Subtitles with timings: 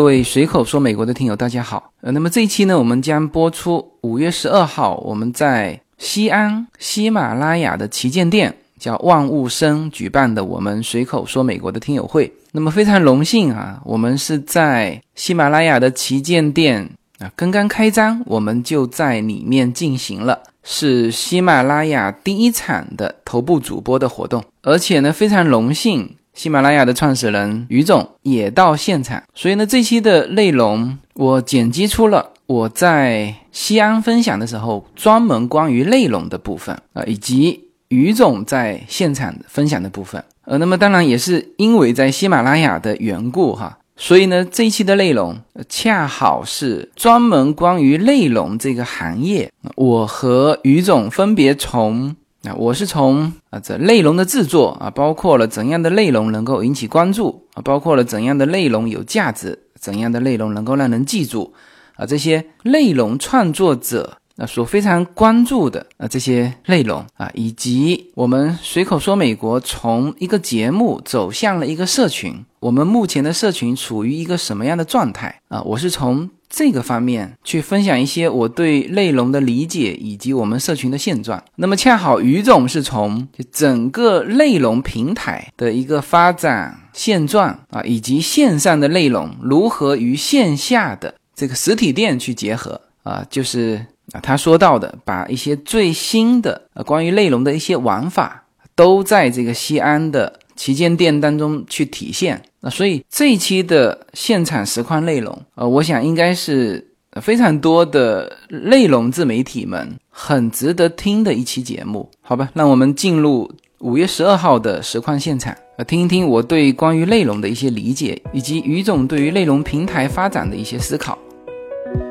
[0.00, 1.92] 各位随口说美国的听友，大家好。
[2.00, 12.32] 呃，那么这一期呢，我们将播出五月十二号我们在西安喜马拉雅的旗舰店叫万物生举办的我们随口说美国的听友会。
[12.50, 26.16] 那么非常荣幸啊，我们是在喜马拉雅的旗舰店啊刚刚开张，我们就在里面进行了是喜马拉雅第一场的头部主播的活动，而且呢非常荣幸。
[26.40, 40.24] 喜马拉雅的创始人于总也到现场，所以呢，这期的内容我剪辑出了我在西安分享的时候专门关于内容的部分啊，以及于总在现场分享的部分。
[40.46, 45.38] 呃，那么当然也是因为在喜马拉雅的缘故哈，所以呢，这一期的内容
[45.68, 52.16] 恰好是专门关于内容这个行业，我和于总分别从。
[52.42, 61.52] 那我是从啊这内容的制作啊，包括了怎样的内容能够引起关注啊，包括了怎样的内容有价值，怎样的内容能够让人记住
[61.96, 75.60] 啊，这些内容创作者啊所非常关注的啊这些内容啊，以及我们随口说美国从一个节目走向了一个社群，我们目前的社群处于一个什么样的状态啊？
[75.62, 76.30] 我是从。
[76.50, 81.42] 这个方面去分享一些我对内容的理解以及我们社群的现状。
[81.54, 102.42] 那么恰好于总是从整个内容平台的一个发展现状啊，以及线上的内容如何与线下的这个实体店去结合啊，就是啊他说到的，把一些最新的呃关于内容的一些玩法都在这个西安的旗舰店当中去体现。
[102.62, 106.86] 那所以这一期的现场实况内容，呃，我想应该是
[107.22, 112.50] 非常多的内容自媒体们很值得听的一期节目，好吧？
[112.52, 121.18] 让我们进入五月十二号的实况现场，呃，听一听我对关于内容的一些理解，以及于总对于内容平台发展的一些思考。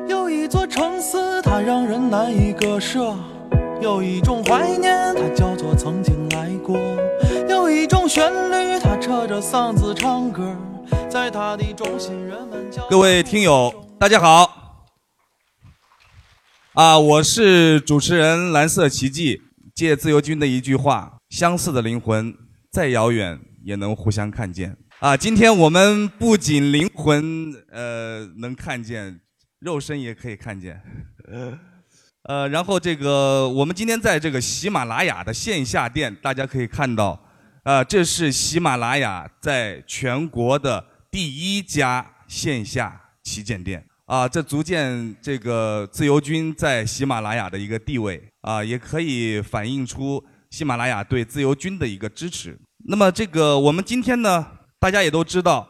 [0.08, 3.14] 有一座城市，它让人难以割舍；
[3.80, 6.76] 有一种怀念，它叫做曾经来过；
[7.48, 10.54] 有一种旋律，扯着嗓子唱歌，
[11.08, 14.86] 在他的中心人们各位听友，大家好。
[16.74, 19.40] 啊，我是主持人蓝色奇迹，
[19.74, 22.34] 借自由军的一句话：相似的灵魂，
[22.70, 24.76] 再遥远也能互相看见。
[24.98, 29.18] 啊，今天我们不仅灵魂呃能看见，
[29.60, 30.78] 肉身也可以看见。
[32.24, 37.18] 呃，然后这个我们今天在这个喜马拉雅的线下店，大家可以看到。
[37.62, 52.58] 啊，这是喜马拉雅在全国的第一家线下旗舰店啊，这足见这个自由军在喜马拉雅的一个地位啊，也可以反映出喜马拉雅对自由军的一个支持。
[52.86, 54.46] 那么，这个我们今天呢，
[54.78, 55.68] 大家也都知道，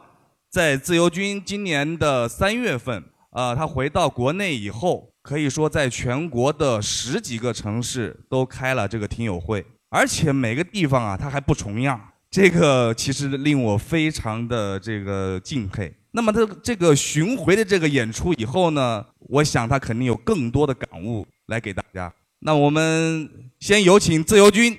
[0.49, 9.65] 在自由军今年的三月份啊，他回到国内以后，可以说在全国的十几个城市都开了这个听友会。
[9.91, 15.93] 而且每个地方啊，它还不重样，这个其实令我非常的这个敬佩。
[16.11, 22.11] 那么他这个巡回的这个演出以后呢，我想他肯定有更多的感悟来给大家。
[22.39, 23.29] 那我们
[23.59, 24.77] 先有请自由军。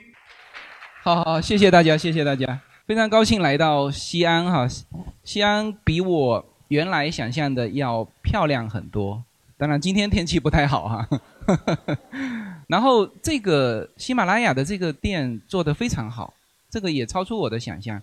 [1.02, 4.66] 好好，谢谢大家，谢谢大家，非常高兴来到西安哈。
[5.22, 9.22] 西安比我原来想象的要漂亮很多，
[9.58, 11.08] 当然今天天气不太好哈。
[12.72, 16.32] 然后这个喜马拉雅的这个店做得非常好，
[16.70, 18.02] 这个也超出我的想象。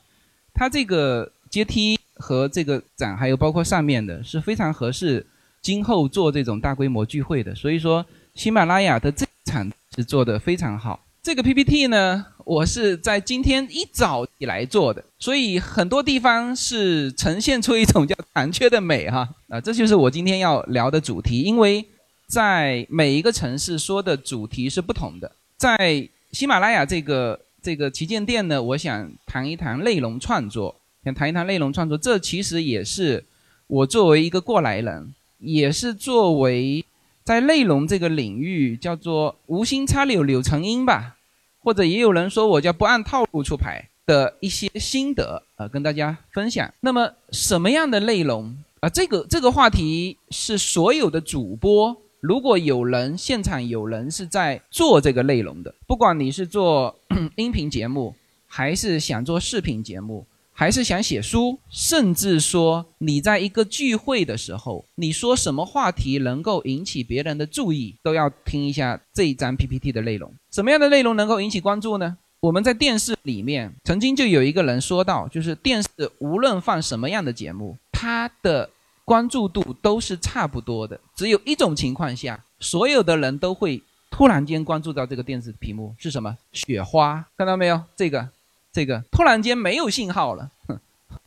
[0.54, 5.26] 它这个阶梯和这个展，还有包括上面的，是非常合适
[5.60, 7.56] 今后做这种大规模聚会的。
[7.56, 11.04] 所以说，喜马拉雅的这场是做的非常好。
[11.24, 19.28] 这个 PPT 呢，我是在今天一早起来做的，所以很多地方是呈现出一种叫残缺的美哈。
[19.48, 21.84] 啊，这就是我今天要聊的主题，因为。
[22.30, 25.32] 在每一个城市说的主题是不同的。
[25.58, 31.98] 在喜马拉雅这个这个旗舰店呢，我想谈一谈内容创作，想谈一谈内容创作。
[31.98, 33.26] 这其实也是
[33.66, 36.86] 我作为一个过来人，也是作为
[37.24, 41.18] 在内容这个领域叫做无心插柳柳成荫吧，
[41.58, 46.72] 或者也有人说我叫不按套路出牌的一些心得啊，跟大家分享。
[46.82, 48.88] 那么什么样的内容啊？
[48.88, 52.00] 这个这个话题是所有的主播。
[52.22, 56.94] 如果有人现场有人是在做这个内容的，不管你是做
[57.38, 58.14] 音频节目，
[58.46, 70.30] 还是想做视频节目，还是想写书，甚至说你在一个聚会的时候，你说什么话题能够引起别人的注意，都要听一下这一张 PPT 的内容。
[70.52, 72.18] 什么样的内容能够引起关注呢？
[72.42, 75.90] 我们在电视里面曾经就有一个人说到，就是电视
[76.20, 78.70] 无论放什么样的节目，它的。
[79.10, 81.00] 关注度都是差不多的。
[81.16, 86.38] 只有一种情况下，所有的人都会突然间关注到这个电视屏幕是什么？
[86.54, 87.82] 雪花，看到没有？
[87.96, 88.30] 这个，
[88.72, 90.52] 这个突然间没有信号了，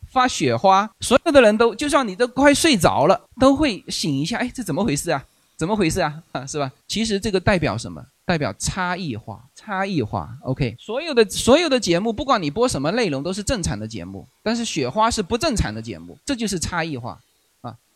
[0.09, 4.37] 发雪花，所有的人都就算你都快睡着了，都会醒一下。
[4.37, 5.25] 哎，这怎么回事啊？
[5.57, 6.23] 怎么回事啊？
[6.47, 6.71] 是吧？
[6.87, 8.01] 其实这个代表什么？
[8.25, 10.39] 代表差异化，差异化。
[10.43, 14.25] OK，所有的所有的节目，不管你播什么内容，都是正常的节目。
[14.41, 17.19] 但是雪花是不正常的节目，这就是差异化！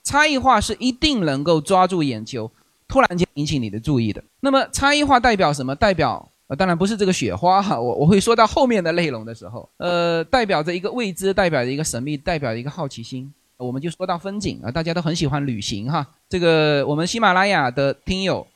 [0.07, 2.49] 差异化是一定能够抓住眼球，
[2.87, 4.23] 突然间引起你的注意的。
[4.39, 5.75] 那么差异化代表什么？
[5.75, 13.35] 代表呃，当然不是这个雪花哈， 我我会说到后面的内容的时候，呃，代表着一个未知，代表着一个神秘，代表着一个好奇心。
[13.57, 16.07] 我们就说到风景啊，大家都很喜欢旅行哈。
[16.29, 18.47] 这个我们喜马拉雅的听友，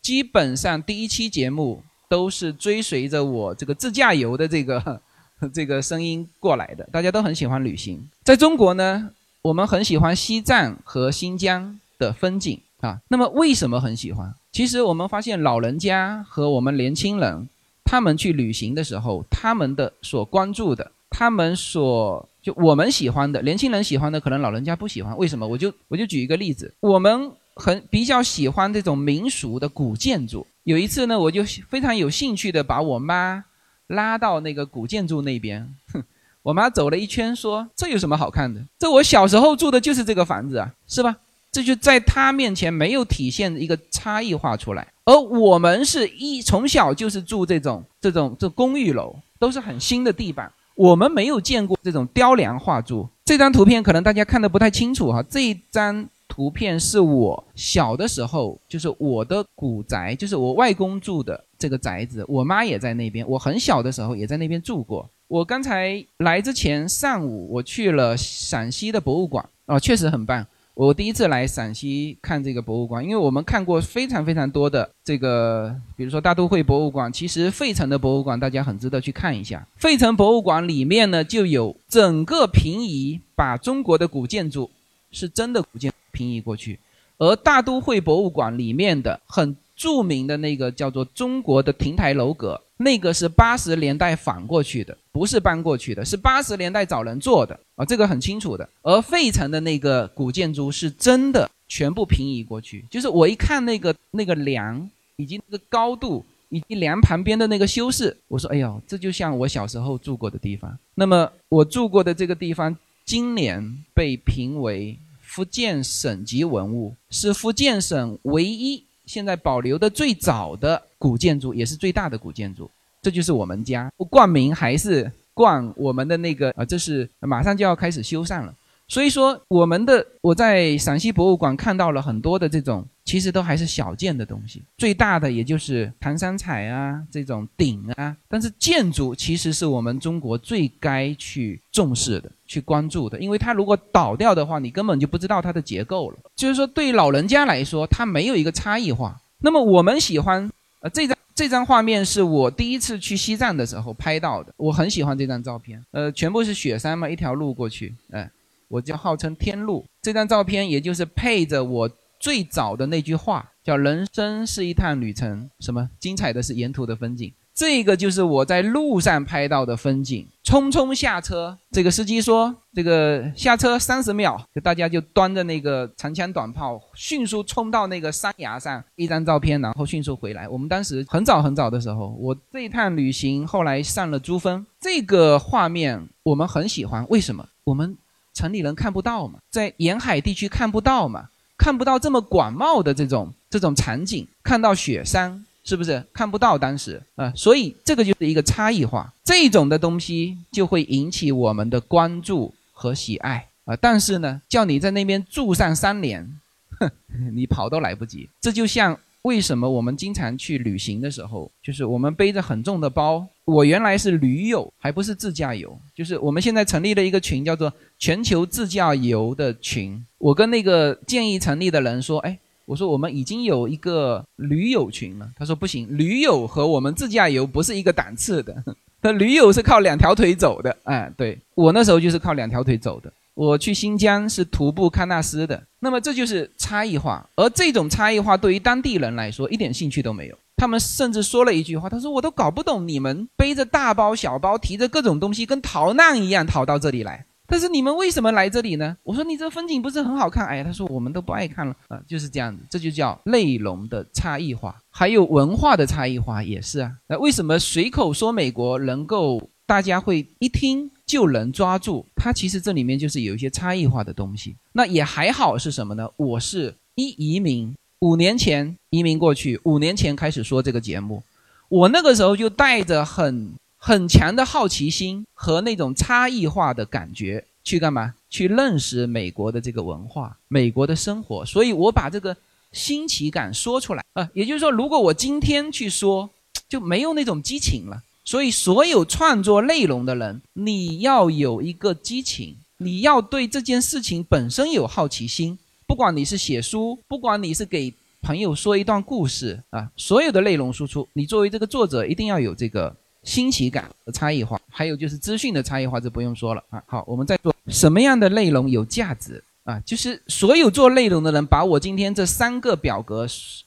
[0.00, 5.00] 基本上第一期节目都是追随着我这个自驾游的这个
[5.52, 8.08] 这个声音过来的，大家都很喜欢旅行。
[8.22, 9.10] 在中国呢，
[9.42, 13.00] 我们很喜欢西藏和新疆的风景啊。
[13.08, 14.32] 那么为什么很喜欢？
[14.52, 17.48] 其实我们发现，老人家和我们年轻人，
[17.84, 25.16] 他们去旅行的时候，他们的所关注的，他们所就我们喜欢的，年轻人喜欢的，可能老人家不喜欢。
[25.18, 25.44] 为什么？
[25.44, 30.46] 我就我就举一个例子，我们很比较喜欢这种民俗的古建筑。
[30.62, 33.44] 有一次呢，我就非常有兴趣的把我妈
[33.88, 36.04] 拉到那个古建筑那边，哼，
[36.42, 38.60] 我妈走了一圈，说：“这有什么好看的？
[38.78, 41.16] 这我小时候住的就是这个房子啊，是吧？”
[41.52, 53.06] 这就在他面前没有体现一个差异化出来，而我们是一从小就是住这种这种这公寓楼，都是很新的地板，我们没有见过这种雕梁画柱。
[53.22, 65.06] 这张图片可能大家看的不太清楚哈，这张图片是我小的时候，就是我的古宅，就是我外公住的这个宅子，我妈也在那边，我很小的时候也在那边住过。
[65.32, 70.46] 我刚才来之前上午我去了陕西的博物馆，哦，确实很棒。
[70.74, 79.66] 我第一次来陕西看这个博物馆，因为我们看过非常非常多的这个，比如说大都会博物馆，其实费城的博物馆大家很值得去看一下。
[79.76, 84.68] 费城博物馆里面呢，就有整个平移，把中国的古建筑
[85.12, 86.78] 是真的古建平移过去，
[87.16, 92.60] 而大都会博物馆里面的很著名的那个叫做中国的亭台楼阁。
[92.82, 98.68] 那个是八十年代反过去的，不是搬过去的，是八十年代找人做的啊，这个很清楚的。
[98.82, 110.76] 而费城的那个古建筑是真的全部平移过去，就是我一看那个那个梁以及那个高度以及梁旁边的那个修饰，我说哎呦，这就像我小时候住过的地方。
[110.94, 118.84] 那么我住过的这个地方今年被评为福建省级文物，是福建省唯一。
[119.12, 122.70] 现在保留的最早的古建筑，也是最大的古建筑，
[123.02, 123.92] 这就是我们家。
[124.08, 128.54] 冠名还是冠我们的那个啊，这是马上就要开始修缮了。
[128.92, 134.62] 所以说，我们的我在陕西博物馆看到了很多的这种，其实都还是小件的东西。
[134.76, 138.14] 最大的也就是唐三彩啊，这种鼎啊。
[138.28, 146.18] 但是建筑其实是我们中国最该去重视的、去关注的，因为它如果倒掉的话，你根本就不知道它的结构了。
[146.36, 149.18] 就是说，对老人家来说，它没有一个差异化。
[149.38, 150.50] 那么我们喜欢，
[150.82, 155.82] 呃，这张这张画面是我第一次去西藏的时候拍到的，我很喜欢这张照片。
[155.92, 158.30] 呃，全部是雪山嘛，一条路过去，哎。
[158.72, 167.30] 我就号称天路这张照片，也就是配着我最早的那句话，叫“人生是一趟旅程”，什么精彩的是沿途的风景。
[167.54, 170.26] 这个就是我在路上拍到的风景。
[170.42, 187.06] 匆匆下车，这个司机说：“这个下车三十秒，就大家就端着那个长枪短炮，迅速冲到那个山崖上，一张照片，然后迅速回来。”我们当时很早很早的时候，我这一趟旅行后来上了珠峰，这个画面我们很喜欢。
[187.10, 187.46] 为什么？
[187.64, 187.98] 我们。
[188.34, 196.58] 城里人看不到嘛，在沿海地区看不到嘛，看不到这么广袤的这种这种场景，看到雪山是不是看不到？
[196.58, 203.76] 当时啊，所以这个就是一个差异化，这种的东西就会引起我们的关注和喜爱啊。
[203.76, 206.38] 但是呢，叫你在那边住上三年，
[206.78, 206.90] 哼，
[207.34, 208.28] 你跑都来不及。
[208.40, 208.98] 这就像。
[209.22, 213.24] 为什么我们经常去旅行的时候，就是我们背着很重的包？
[213.44, 215.78] 我原来是驴友，还不是自驾游。
[215.94, 217.72] 就是我们现在成立了一个群，叫做
[218.02, 220.04] “全球自驾游”的群。
[220.18, 228.52] 我跟那个建议成立的人说：“哎，我说我们已经有一个驴友群了。”他说：“不行，驴友和我们自驾游不是一个档次的。
[229.02, 230.76] 那驴友是靠两条腿走的。
[230.82, 240.36] 哎，对我那时候就是靠两条腿走的。”我去新疆是徒步喀纳斯的，那么这就是差异化，而这种差异化对于当地人来说一点兴趣都没有。
[240.56, 248.96] 他们甚至说了一句话，他说：“我都搞不懂你们背着大包小包，提着各种东西，跟逃难一样逃到这里来。”但是你们为什么来这里呢？
[249.02, 250.46] 我说你这风景不是很好看？
[250.46, 256.90] 哎，他说我们都不爱看了啊，就是这样子，这就叫内容的差异化，还有文化的差异化也是啊。
[257.06, 262.06] 那为什么随口说美国能够大家会一听就能抓住？
[262.16, 264.56] 它其实这里面就是有一些差异化的东西。
[264.72, 266.08] 那也还好是什么呢？
[266.16, 271.22] 我是一移民，五年前移民过去，五年前开始说这个节目，
[271.68, 273.52] 我那个时候就带着很。
[273.84, 278.14] 很强的好奇心和那种差异化的感觉，去干嘛？
[278.30, 281.44] 去认识美国的这个文化，美国的生活。
[281.44, 282.36] 所以我把这个
[282.70, 286.30] 新奇感说出来啊，也就是说，如果我今天去说，
[286.68, 288.00] 就没有那种激情了。
[288.24, 295.58] 所以，所有创作内容的人，你要有一个激情，你要对这件事情本身有好奇心。
[295.88, 302.94] 不管你是写书，不管你是给朋友说一段故事啊，所有的内容输出，你作为这个作者，一定要有这个。
[303.22, 306.82] 新奇感和差异化，还有就是资讯的差异化，这不用说了啊。
[306.86, 309.78] 好，我们再做什么样的内容有价值啊？
[309.86, 313.26] 就是所有做内容的人，把我今天这三个表格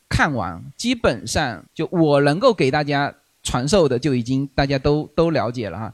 [0.09, 5.93] 看完，基本上就我能够给大家传授的，就已经大家都都了解了哈。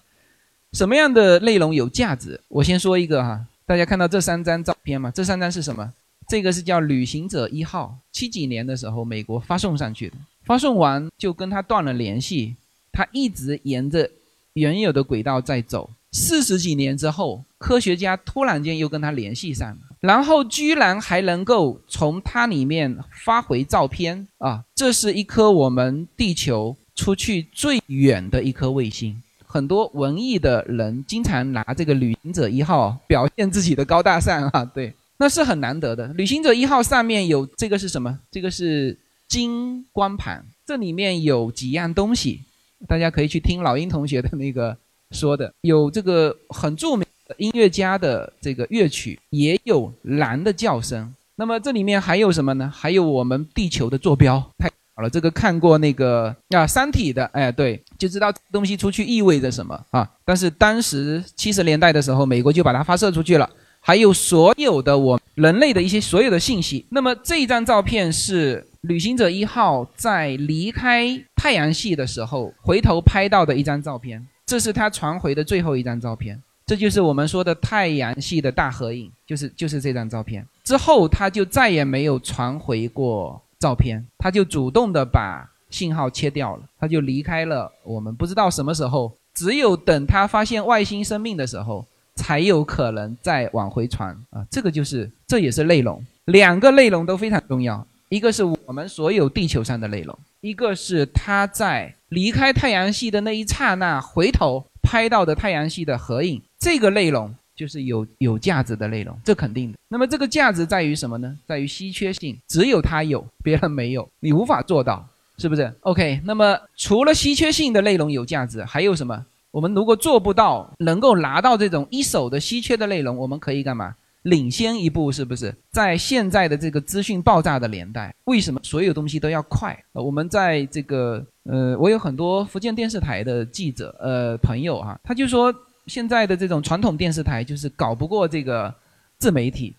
[0.73, 2.39] 什么样的内容有价值？
[2.47, 5.11] 我先说一个哈，大家看到这三张照片吗？
[5.11, 5.93] 这三张是什么？
[6.27, 10.15] 这个是叫旅行者一号，七几年的时候美国发送上去的，
[10.45, 12.55] 发送完就跟他断了联系。
[12.91, 14.09] 它一直沿着
[14.53, 24.63] 原有的轨道在走，四十几年之后，科学家突然间又跟它联系上了，然后居然还能够从它里面发回照片啊！
[24.75, 29.21] 这是一颗我们地球出去最远的一颗卫星。
[29.45, 36.07] 很多文艺的人经常拿这个旅行者一号表现自己的高大上啊，对，那是很难得的。
[36.13, 38.19] 旅行者一号上面有这个是什么？
[38.31, 42.41] 这个是金光盘，这里面有几样东西。
[42.87, 44.75] 大家可以去听老鹰同学的那个
[45.11, 51.13] 说的，有这个很著名的音乐家的这个乐曲，也有狼的叫声。
[51.35, 52.71] 那么这里面还有什么呢？
[52.73, 54.39] 还有我们地球的坐标。
[54.57, 60.09] 太好了，这个看过那个啊《三体》的，哎，对，就知道东西出去意味着什么啊。
[60.25, 63.49] 但是当时七十年代的时候，美国就把它发射出去了。
[63.79, 66.85] 还有所有的我人类的一些所有的信息。
[66.89, 68.67] 那么这一张照片是。
[68.81, 80.45] 旅行者一号在离开太阳系的时候，回头拍到的一张照片，这是他传回的最后一张照片，这就是我们说的太阳系的大合影，就是就是这张照片。
[80.63, 87.71] 之后他就再也没有传回过照片，他就主动的把信号切掉了，他就离开了。
[87.83, 91.85] 我们不知道什么时候，只有等他发现外星生命的时候，
[92.15, 94.43] 才有可能再往回传啊。
[94.49, 97.85] 这个就是这也是内容，两个内容都非常重要。
[98.11, 109.77] 一个是我们所有地球上的内容，一个是他在离开太阳系的那一刹那回头拍到的太阳系的合影，这个内容就是有有价值的内容，这肯定的。
[109.87, 111.37] 那么这个价值在于什么呢？
[111.47, 119.25] 在于稀缺性，只有他有，别人没有，你无法做到，是不是？OK，那么除了稀缺性的内容有价值，还有什么？
[119.51, 123.95] 我们如果做不到能够拿到这种一手的稀缺的内容，我们可以干嘛？
[124.23, 125.53] 领先一步是不是？
[125.71, 129.77] 在现在的这个资讯爆炸的年代，为什么所有东西都要快？
[129.93, 135.53] 呃，我们在这个呃，我有很多福建电视台的记者呃朋友哈，他就说
[135.87, 138.73] 现在的这种传统电视台就是搞不过这个
[139.17, 139.73] 自媒体。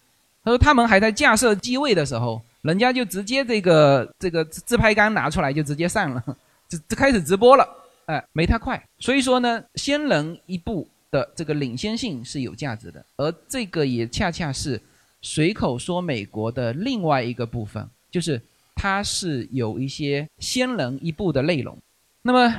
[0.45, 6.25] 他说他们还在架设机位的时候，人家就直接这个这个自拍杆拿出来就直接上了，
[6.69, 7.65] 就就开始直播了，
[8.07, 8.83] 哎，没他快。
[8.99, 10.89] 所以说呢，先人一步。
[11.13, 14.81] 的这个领先性是有价值的，而这个也恰恰是
[15.21, 18.41] 随口说美国的另外一个部分，就是
[18.75, 21.77] 它是有一些先人一步的内容。
[22.23, 22.57] 那么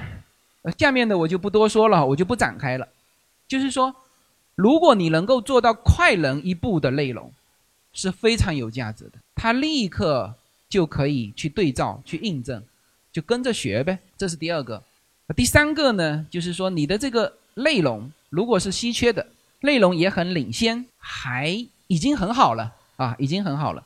[0.77, 2.87] 下面的我就不多说了，我就不展开了。
[3.47, 3.93] 就是说，
[4.53, 7.33] 如果你能够做到快人一步的内容，
[7.91, 10.31] 是非常有价值的，它立刻
[10.69, 12.63] 就可以去对照、去印证，
[13.11, 13.97] 就跟着学呗。
[14.15, 14.83] 这是第二个。
[15.35, 18.11] 第三个呢，就是说你的这个内容。
[18.33, 19.27] 如果是稀缺的
[19.61, 23.85] 内容也很领先，还已经很好了啊，已经很好了，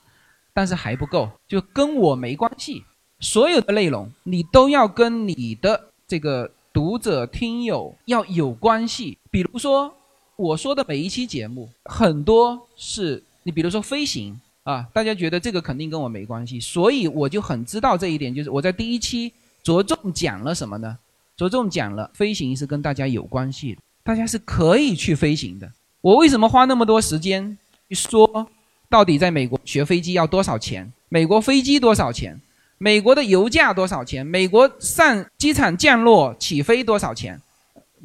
[0.54, 2.86] 但是还不够，就跟我没关系。
[3.20, 9.18] 所有的内容你都要跟你的这个读者听友要有关系。
[9.30, 9.94] 比如说
[10.38, 20.98] 我说的每一期节目，很多是你比如说飞行啊，大家觉得这个肯定跟我没关系，所以我就很知道这一点，就是我在第一期着重讲了什么呢？
[21.36, 23.82] 着重讲了飞行是跟大家有关系的。
[24.08, 25.70] 大家是可以去飞行的。
[26.00, 27.58] 我为什么花那么多时间
[27.90, 28.48] 去说，
[28.88, 30.90] 到底在美国学飞机要多少钱？
[31.10, 32.40] 美国飞机多少钱？
[32.78, 34.26] 美国的油价多少钱？
[34.26, 37.42] 美国上机场降落起飞多少钱？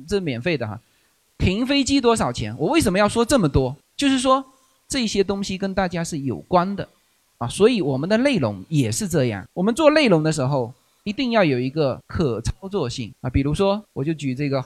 [0.09, 0.81] 这免费的哈。
[1.39, 2.53] 停飞机多少钱？
[2.59, 3.77] 我为什么要说这么多？
[3.97, 4.45] 就是说
[4.89, 6.89] 这些东西跟大家是有关的，
[7.39, 9.47] 啊，所以我们的内容也是这样。
[9.55, 13.31] 我们做内容的时候，一定要有一个可操作性啊。
[13.31, 14.65] 比如说，我就举这个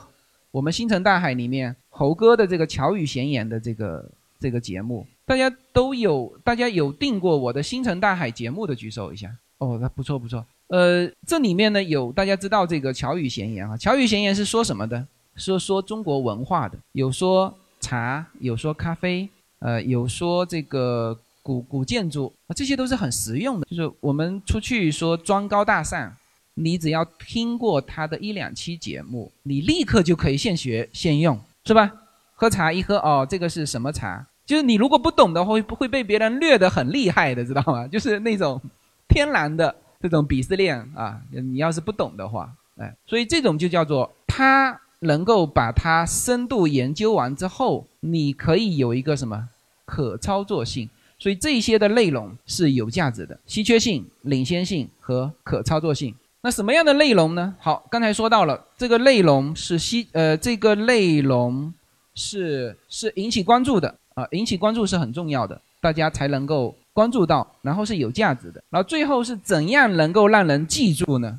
[0.57, 9.29] 我们星辰大海里面猴哥的这个乔宇闲言的这个这个节目，大家都有，大家有订过我的星辰大海节目的举手一下。
[9.59, 10.43] 哦，那不错不错。
[10.69, 15.05] 呃，这里面呢有大家知道这个乔宇闲言啊，乔宇闲言是说什么的？
[15.35, 23.67] 说说中国文化的，有说茶，有说咖啡，呃，有说这个古古建筑啊，这些都是很实用的。
[23.69, 26.11] 就是我们出去说装高大上，
[26.57, 31.91] 你只要听过他的一两期节目，你立刻就可以现学现用，是吧？
[32.33, 34.25] 喝茶一喝，哦，这个是什么茶？
[34.45, 37.87] 就是你如果不懂的话，会会被别人虐得很厉害的，知道吗？
[37.87, 38.61] 就是那种
[39.07, 39.75] 天然的。
[39.99, 49.49] 这种鄙视链啊，你要是不懂的话，哎，所以这种就叫做他能够把它深度研究完之后，你可以有一个什么
[49.85, 50.87] 可操作性，
[51.17, 56.13] 所以这些的内容是有价值的，稀缺性、领先性和可操作性。
[56.47, 57.53] 那什么样的内容呢？
[57.59, 61.73] 好，刚才说到了这个内容是吸呃，这个内容
[62.15, 66.73] 是是引起关注的啊，引起关注是很重要的，大家才能够。
[66.93, 71.37] 关注到，然后是有价值的，然后最后是怎样能够让人记住呢？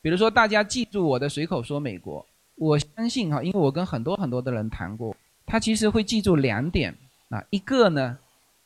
[0.00, 2.24] 比如说，大家记住我的随口说美国，
[2.56, 5.14] 我相信哈，因为我跟很多很多的人谈过，
[5.44, 6.96] 他其实会记住两点
[7.28, 8.18] 啊，一个呢，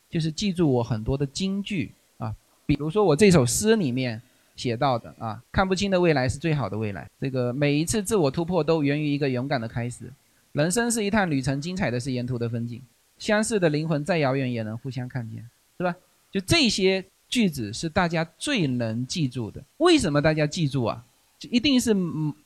[0.09, 2.33] 就是记住我很多的金句啊，
[2.65, 4.19] 比如说我这首诗里面
[4.59, 10.11] 写到的啊，看不清的未来是最好的未来，这个每一次自我突破都源于一个勇敢的开始，
[10.51, 12.81] 人生是一趟旅程，精彩的是沿途的风景，
[13.17, 15.43] 相似的灵魂再遥远也能互相看见。
[15.77, 15.95] 是吧？
[16.29, 19.63] 就这些句子是大家最能记住的。
[19.77, 21.01] 为什么大家记住啊？
[21.39, 21.95] 就一定是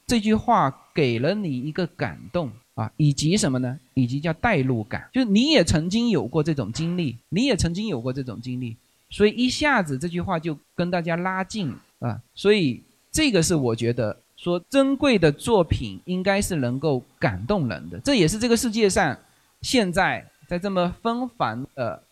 [0.06, 3.80] 这句话给了你一个感动啊，以及什么呢？
[3.96, 8.78] 以及叫代入感，就是你也曾经有过这种经历，你也曾经有过这种经历，
[9.10, 12.22] 所以一下子这句话就跟大家拉近啊。
[12.36, 18.00] 所以这个是我觉得说珍贵的作品应该是能够感动人的。
[18.02, 19.18] 这也是这个世界上
[19.64, 22.04] 现在在这么纷繁的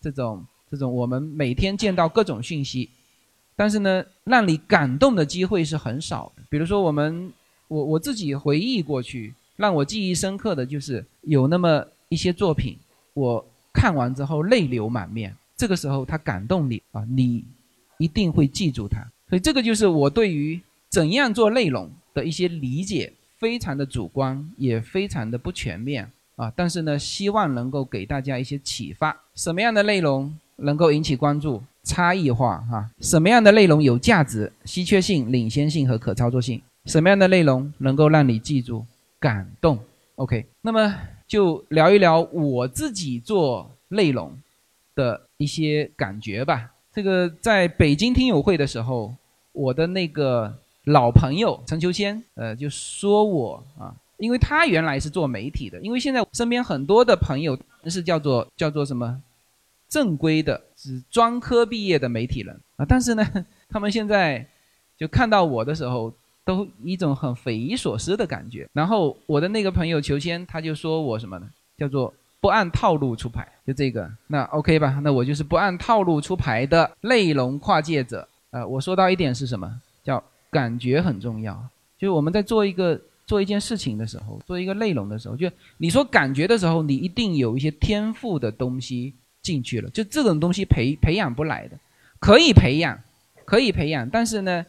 [0.00, 0.42] 这种。
[0.70, 2.90] 这种我们每天见到各种讯息，
[3.54, 6.42] 但是呢，让你感动的机会是很少的。
[6.50, 7.32] 比如说，我们
[7.68, 12.76] 我我自己回忆过去，让我记忆深刻的就是有那么一些作品，
[13.12, 15.36] 我看完之后泪流满面。
[15.56, 17.44] 这个时候他感动你啊，你
[17.98, 19.06] 一定会记住他。
[19.34, 26.52] 所以这个就是我对于怎样做内容的一些理解，非常的主观，也非常的不全面啊。
[26.54, 29.20] 但是呢，希望能够给大家一些启发。
[29.34, 30.32] 什么样的内容？
[30.58, 36.62] 能够引起关注，差异化哈，什么样的内容有价值、稀缺性、领先性和可操作性？
[36.84, 38.86] 什么样的内容能够让你记住、
[39.18, 39.76] 感动
[40.14, 40.94] ？OK，那么
[41.26, 44.32] 就聊一聊我自己做内容
[44.94, 46.70] 的一些感觉吧。
[46.92, 49.12] 这个在北京听友会的时候，
[49.54, 50.52] 我的那个
[50.84, 59.22] 老朋友陈秋千，呃，就说我啊，因为他原来是做媒体的，因为现在身边很多的朋友是叫做叫做什么？
[59.88, 63.24] 正规的是专科毕业的媒体人啊，但是呢，
[63.70, 64.44] 他们现在
[64.98, 66.12] 就看到我的时候，
[66.44, 68.68] 都一种很匪夷所思的感觉。
[68.72, 71.48] 然后我的那个朋友裘谦他就说我什么呢？
[71.78, 74.10] 叫做不按套路出牌，就这个。
[74.26, 75.00] 那 OK 吧？
[75.02, 78.28] 那我就是不按套路出牌的内容跨界者。
[78.54, 79.68] 呃，我说到一点是什么？
[80.04, 81.54] 叫感觉很重要。
[81.98, 89.14] 就是我们在做一个做一件事情的时候，做一个内容的时候，就你说感觉的时候，你一定有一些天赋的东西。
[89.44, 91.78] 进去了，就这种东西培培养不来的，
[92.18, 92.98] 可以培养，
[93.44, 94.64] 可以培养，但是呢，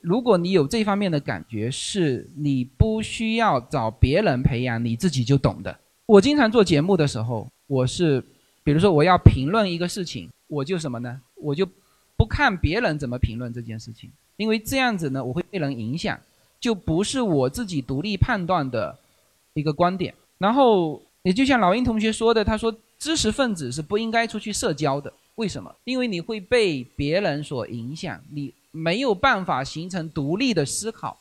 [0.00, 5.78] 如果你有这方面的感觉，是你不需要找别人培养，你自己就懂的。
[6.04, 8.20] 我经常做节目的时候，我是，
[8.64, 11.20] 比如说我要评论一个事情，我就什么呢？
[11.36, 11.64] 我就
[12.18, 16.20] 不看别人怎么评论这件事情，因为这样子呢，我会被人影响，
[16.60, 18.98] 就不是我自己独立判断的
[19.54, 20.12] 一个观点。
[20.36, 22.76] 然后也就像老鹰同学说的，他说。
[22.98, 25.72] 知识分子是不应该出去社交的，为什么？
[25.84, 31.16] 因为你会被别人所影响，你没有办法形成独立的思考。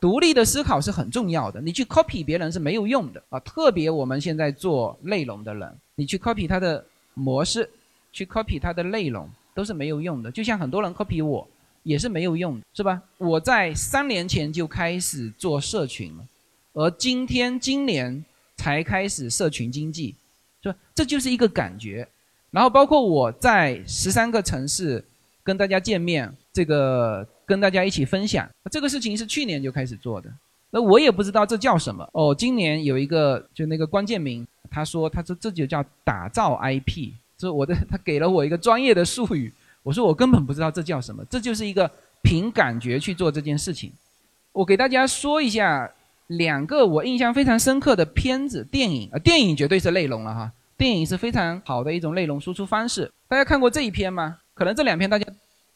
[0.00, 3.38] 独立的思考是很重要的，你去 copy 别人是没有用的啊！
[3.38, 6.84] 特别我们现在做内容的人，你去 copy 他的
[7.14, 7.70] 模式，
[8.12, 10.30] 去 copy 他的内容都是没有用的。
[10.30, 11.46] 就像很多人 copy 我，
[11.82, 13.02] 也是没有用的，是吧？
[13.18, 16.24] 我在三年前就开始做社群了，
[16.72, 18.24] 而今天今年
[18.56, 20.14] 才开始社群经济。
[20.62, 22.06] 是吧这就是一个感觉，
[22.50, 25.02] 然后包括我在十三个城市
[25.42, 30.30] 跟大家见面，这个跟大家一起分享，这个事情是去年就开始做的，
[30.68, 32.34] 那我也不知道这叫什么哦。
[32.34, 39.50] 今年有一个就那个关键名，他说他说这就叫打造 IP，这我的他给了我一个专业的术语，
[39.82, 43.90] 我说我根本不知道这叫什么，这就是一个凭感觉去做这件事情。
[44.52, 45.90] 我给大家说一下
[46.26, 53.10] 两个我印象非常深刻的片子电影啊，电影绝对是内容了哈，电影是非常好的一种内容输出方式。
[53.26, 54.36] 大家看过这一篇吗？
[54.52, 55.24] 可能这两篇大家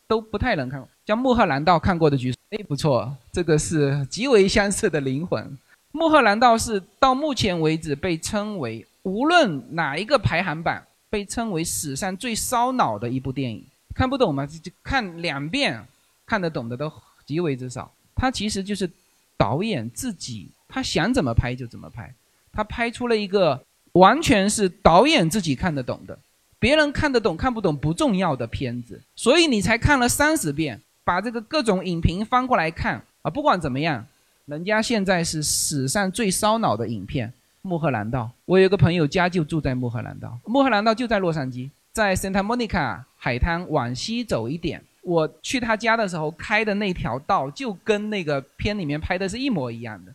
[0.07, 2.37] 都不太能看过，叫《穆赫兰道》，看过的举手。
[2.50, 5.42] 哎，不错，这个是极为相似的灵魂。
[5.92, 10.83] 《穆赫兰道》是到目前为止被称为无论哪一个排行榜，
[11.14, 13.64] 被称为史上最烧脑的一部电影。
[13.94, 14.44] 看不懂吗？
[14.44, 15.81] 就看两遍，
[16.27, 16.92] 看得懂的都
[17.24, 17.88] 极为之少。
[18.16, 18.90] 它其实就是
[19.37, 22.12] 导演自己，他想怎么拍就怎么拍，
[22.53, 26.18] 他拍出了一个完全是导演自己看得懂的。
[26.59, 33.31] 别人看得懂看不懂不重要的片子，所以你才看了三十遍，把这个各种影评翻过来看啊！
[33.31, 34.05] 不管怎么样，
[34.46, 37.29] 人家现在是史上最烧脑的影片
[37.64, 38.24] 《穆赫兰道》。
[38.44, 44.83] 我有个朋友家就住在穆赫兰道，穆赫兰道就在洛杉矶，在 Santa Monica 海滩往西走一点。
[45.03, 50.14] 我去他家的时候开的那条道就跟那个片里面拍的是一模一样的，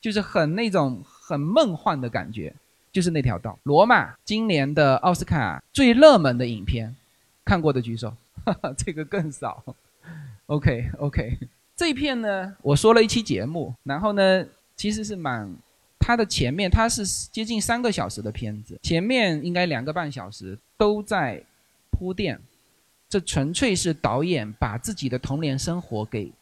[0.00, 2.54] 就是很那种很梦幻的感觉。
[2.92, 6.96] 就是那条道，罗马今年的奥斯卡最热门的影片，
[7.44, 8.12] 看过的举手，
[8.44, 9.62] 哈 哈这个更少。
[10.46, 11.38] OK OK，
[11.76, 15.48] 这一片呢，我说了一期节目，然后呢，其实是蛮，
[16.00, 21.40] 它的前面它是接近三个小时的片子，前面应该两个半小时都在
[21.92, 22.40] 铺垫，
[23.08, 26.32] 这纯粹是导演把自己的童年生活给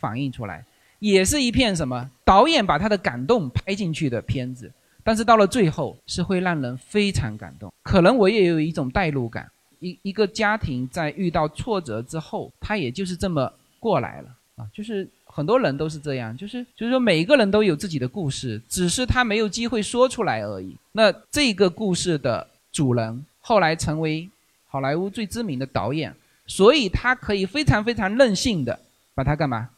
[0.00, 0.64] 反映出来，
[0.98, 4.72] 也是一片什么导演把他的感动拍进去的片子。
[5.04, 9.50] 但是到了最后是会让人非常感动，可能我也有一种代入感。
[9.80, 20.76] 一一个家庭在遇到挫折之后，他也就是这么过来了啊，就是很多人都是这样，就是就是说每一个人都有自己的故事，只是他没有机会说出来而已。
[20.92, 24.28] 那这个故事的主人后来成为
[24.68, 26.14] 好莱坞最知名的导演，
[26.46, 28.78] 所以他可以非常非常任性的
[29.14, 29.70] 把它干嘛，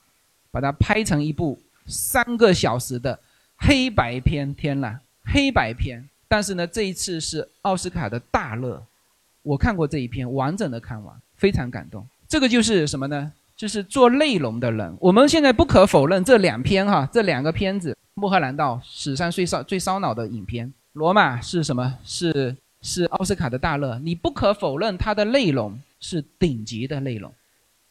[0.51, 3.19] 把它拍成一部三个小时的
[3.57, 4.99] 黑白片，天呐！
[5.25, 8.85] 黑白片，但是呢，这一次是奥斯卡的大热，
[9.43, 12.07] 我看过这一篇，完整的看完，非常感动。
[12.29, 13.33] 这个就是什么呢？
[13.57, 14.97] 就是做内容的人。
[15.01, 21.99] 我们现在不可否认，这两篇哈，这两个片子，《穆赫兰道》史上最烧最烧脑的影片，《罗马》是什么？
[22.05, 23.99] 是是奥斯卡的大热。
[23.99, 27.33] 你不可否认它的内容是顶级的内容，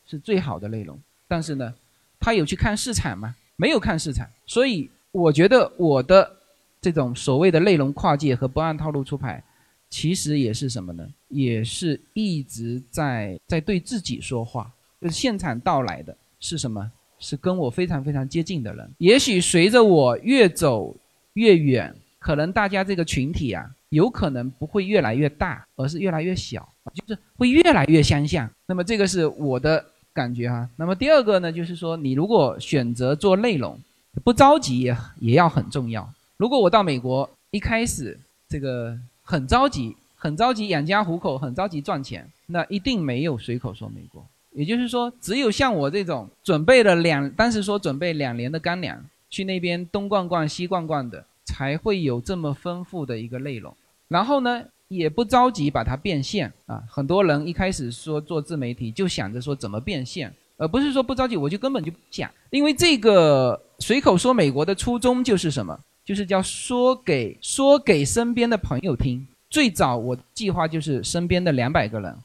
[0.06, 0.99] 是最好的内容。
[1.28, 1.73] 但是呢，
[2.19, 3.36] 他有去看市场吗？
[3.56, 4.28] 没有看市场。
[4.45, 6.38] 所以我觉得我的。
[6.84, 9.41] 这种所谓的内容跨界和不按套路出牌，
[9.89, 11.08] 其实也是什么呢？
[11.30, 14.69] 也是一直在在对自己说话。
[15.04, 16.92] 就是现场到来的是什么？
[17.20, 18.89] 是跟我非常非常接近的人。
[18.98, 20.94] 也许随着我越走
[21.34, 28.50] 越远，可能大家这个群体啊，有可能不会越来越大，而是越来越小，就是会越来越相像。
[28.66, 30.68] 那么这个是我的感觉哈。
[30.76, 33.80] 那么第二个呢，就是说你如果选择做内容，
[34.24, 36.13] 不着急也也要很重要。
[36.36, 44.26] 如果我到美国，一开始这个很着急，很着急养家糊口，很着急赚钱，那一定没有随口说美国。
[44.54, 53.76] 也就是说，只有像我这种准备了两，当时说准备两年的干粮，去那边东逛逛西逛逛的，才会有这么丰富的一个内容。
[54.08, 56.84] 然后呢，也不着急把它变现啊。
[56.88, 62.30] 很多人一开始说做自媒体，就想着说怎么变现，而不是说不着急，我就根本就不讲。
[62.52, 65.80] 因为这个随口说美国的初衷就是什么？
[66.06, 69.26] 就是叫说给说给身边的朋友听。
[69.50, 72.16] 最早我计划就是身边的两百个人，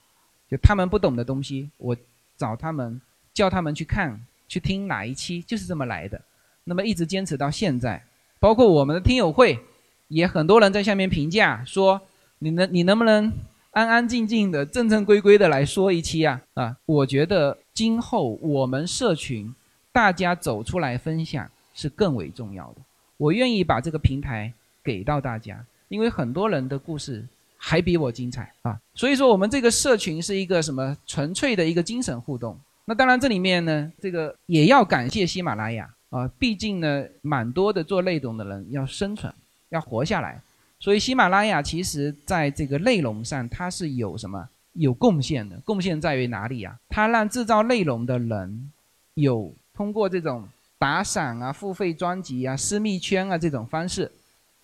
[0.51, 1.97] 就他们不懂的东西，我
[2.39, 3.01] 找他们，
[3.35, 6.19] 叫他们去看、去听哪一期，就是这么来的。
[6.65, 8.03] 那么一直坚持到现在，
[8.39, 9.59] 包括我们的听友会，
[10.07, 12.01] 也很多人在下面评价说，
[12.39, 13.33] 你能你能不能
[13.73, 16.41] 安安静静的、正正规规的来说一期啊？
[16.55, 19.55] 啊，我觉得今后我们社群
[19.93, 22.83] 大家走出来分享是更为重要的。
[23.17, 24.53] 我愿意把这个平台
[24.85, 27.27] 给到大家，因为很多人的故事
[27.59, 28.81] 还比我精彩啊！
[28.95, 32.59] 所以说，我们这个社群是一个什么纯粹的一个精神互动。
[32.87, 39.31] 那当然，这里面呢，这个也要感谢喜马拉雅啊，毕竟呢，蛮多的做内容的人要生存，
[39.69, 40.41] 要活下来，
[40.79, 45.61] 所以喜马拉雅其实在这个内容上它是有什么有贡献的。
[45.65, 46.79] 贡献在于哪里呀？
[46.89, 48.73] 它让制造内容的人
[49.15, 50.49] 有通过这种。
[50.81, 54.09] 打赏啊，付费专辑啊，私密圈啊，这种方式，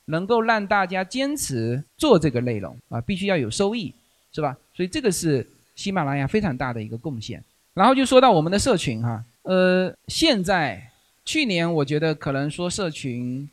[0.07, 3.95] 能够让大家坚持做这个内容啊，必须要有收益，
[4.33, 4.57] 是吧？
[4.75, 7.43] 所以这个是喜马拉雅非常大的一个贡献。
[7.73, 10.91] 然后就说到我们的社群哈，呃，现在
[11.25, 13.49] 去年我觉得可能说社群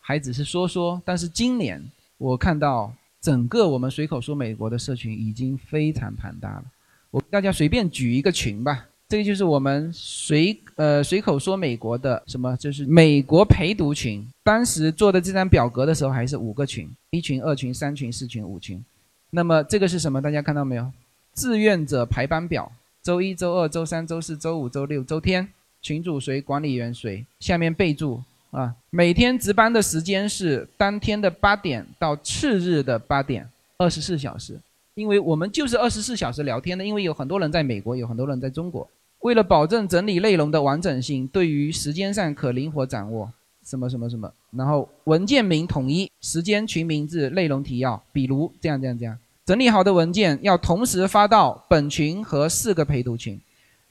[0.00, 1.82] 还只是说说，但是今年
[2.16, 6.64] 我看到整个我们随口说美国的社群已经非常庞大了。
[7.10, 14.22] 我大家随便举一个群吧，这个就是我们随呃随口说美国的什么，就是美国陪读群。
[14.42, 18.84] 当时做的这张表格的时候还是五个群，一群、二群、三群、四群、五群。
[19.30, 20.20] 那么这个是什么？
[20.20, 20.92] 大家看到没有？
[21.34, 22.70] 志愿者排班表，
[23.02, 25.48] 周一周二周三周四周五周六周天，
[25.80, 34.60] 群主谁，管理员谁，下面备注啊，每天值班的时间是当天的八点到次日的八点，二十四小时。
[34.94, 38.86] 因为我们就是二十四小时聊天的，因为有很多人在美国，有很多人在中国。
[39.20, 43.32] 为了保证整理内容的完整性，对于时间上可灵活掌握。
[43.64, 53.38] 什么什么什么，然后文件名统一，时间群名字，内容提要，比如这样这样这样，整理好的文件要同时发到本群和四个陪读群，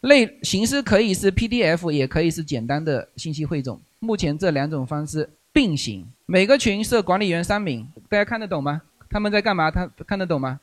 [0.02, 3.80] 类形式可以是 PDF，也可以是简单的信息汇总。
[4.00, 8.82] 目前这两种方式并行，每个群设管理员三名，大家看得懂吗？
[9.08, 9.70] 他们在干嘛？
[9.70, 10.60] 他看得懂吗？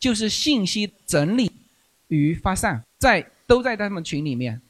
[0.00, 1.52] 就是信息整理
[2.08, 4.60] 与发散，在都在他们群里面，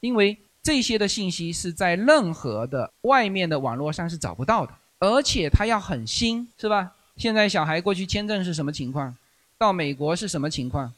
[0.00, 0.38] 因为。
[0.62, 6.92] 这些的信息是在任何的外面的网络上是找不到的，而且它要很新，是吧？
[7.16, 9.16] 现在小孩过去签证是什么情况？
[9.56, 10.92] 到美国是什么情况？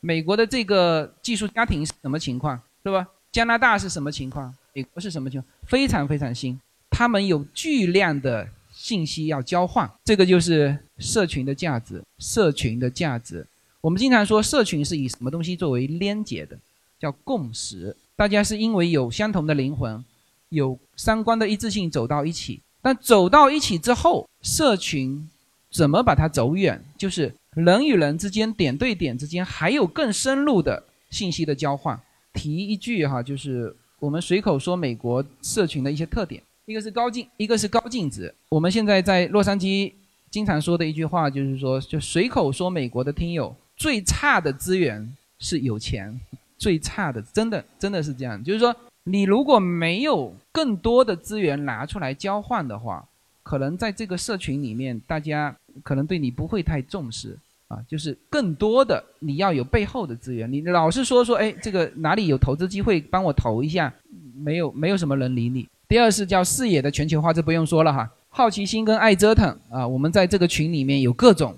[0.00, 2.60] 美国的这个寄宿家庭是什么情况？
[2.82, 3.06] 是吧？
[3.30, 4.52] 加拿大是什么情况？
[4.72, 5.48] 美国是什么情况？
[5.68, 12.02] 非常非常新，他们有巨量的信息要交换，这个就是社群的价值。
[12.18, 13.46] 社群的价值，
[13.80, 16.58] 我们经常说社群是以什么东西作为连接的？
[17.04, 17.94] 叫共识。
[18.16, 20.02] 大家是因为有相同的灵魂，
[20.48, 22.62] 有三观的一致性走到一起。
[22.80, 25.28] 但走到一起之后，社群
[25.70, 26.82] 怎么把它走远？
[26.96, 32.00] 就是人与人之间、点对点之间还有更深入的信息的交换。
[32.32, 38.34] 提一句哈，就是我们随口说美国社群的一些特点：一个是高净，一个是高净值。
[38.48, 39.92] 我们现在在洛杉矶
[40.30, 46.18] 经常说的一句话就是说，就随口说美国的听友最差的资源是有钱。
[46.56, 48.42] 最差的，真的真的是这样。
[48.42, 53.06] 就是说，你如果没有更多的资源拿出来交换的话，
[53.42, 57.36] 可能在这个社群里面，大家可能对你不会太重视
[57.68, 57.78] 啊。
[57.86, 60.50] 就是更多的，你要有背后的资源。
[60.50, 63.92] 你老是说说，哎，这个哪里有投资机会，帮我投一下，
[64.34, 65.68] 没有没有什么人理你。
[65.86, 68.10] 第二是叫视野的全球化，这不用说了哈。
[68.30, 71.54] 好奇心跟爱折腾啊，我们在这个群里面有各种，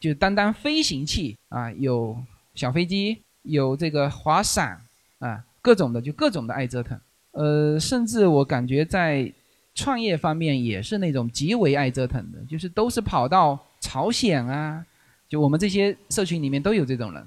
[0.00, 2.16] 就单单飞行器啊，有
[2.54, 3.18] 小飞机。
[3.46, 4.80] 有这个滑伞
[5.18, 6.98] 啊，各种的就各种的爱折腾，
[7.32, 9.32] 呃，甚至我感觉在
[9.74, 14.84] 创业方面也是那种极为爱折腾的，就是都是跑到朝鲜啊，
[15.28, 17.26] 就我们这些社群里面都有这种人，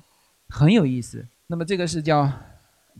[0.49, 1.25] 很有意思。
[1.47, 2.31] 那么这个是叫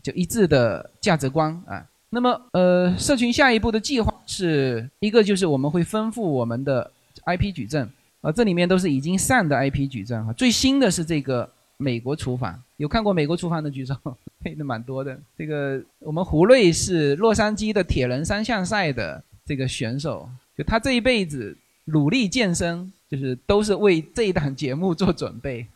[0.02, 1.86] 就一致的价值观啊。
[2.10, 6.90] 那么呃，社群下一步的计划是一个就是我们会丰富我们的
[7.26, 7.88] IP 矩阵
[8.20, 11.48] 啊，这里面都是已经上的 IP 矩阵哈，最新的是这个。
[11.80, 13.96] 美国厨房有看过美国厨房的举手，
[14.44, 15.18] 配的蛮多的。
[15.36, 25.66] 这个我们胡瑞是洛杉矶的铁人三项赛的这个选手，就他这一辈子努力健身，就是都是为这一档节目做准备。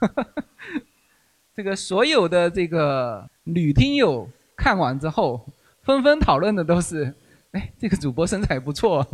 [1.54, 5.46] 这个所有的这个女听友看完之后，
[5.82, 7.14] 纷纷讨论的都是：
[7.52, 9.06] 哎，这个主播身材不错。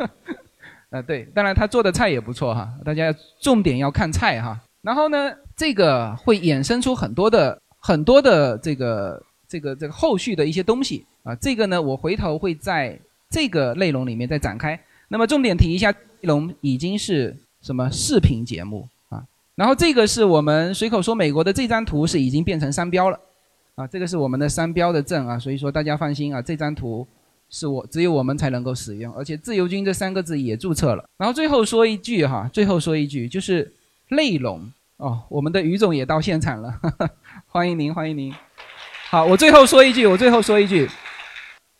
[0.90, 2.70] 啊，对，当然他做的菜也不错哈。
[2.84, 4.60] 大家重点要看菜哈。
[4.80, 11.34] 然后呢，这个会衍生出很多的很多的这个这个这个后续的一些东西啊。
[11.34, 14.78] 这个呢，我回头会在这个内容里面再展开。
[15.08, 19.22] 那么重点提一下，内容已经是什么视频节目啊？
[19.56, 23.18] 然后这个是我们随口说美国的这张图是已经变成商标了
[23.74, 23.86] 啊。
[23.86, 27.04] 这个是我们的商标的证啊，所以说大家放心啊，这张图
[27.50, 31.04] 是我只有我们才能够使用，而且自由军这三个字也注册了。
[31.16, 33.72] 然后最后说一句哈，最后说一句就是。
[34.08, 36.74] 内容哦，我们的于总也到现场了，
[37.46, 38.34] 欢迎您，欢迎您。
[39.10, 40.88] 好，我最后说一句，我最后说一句，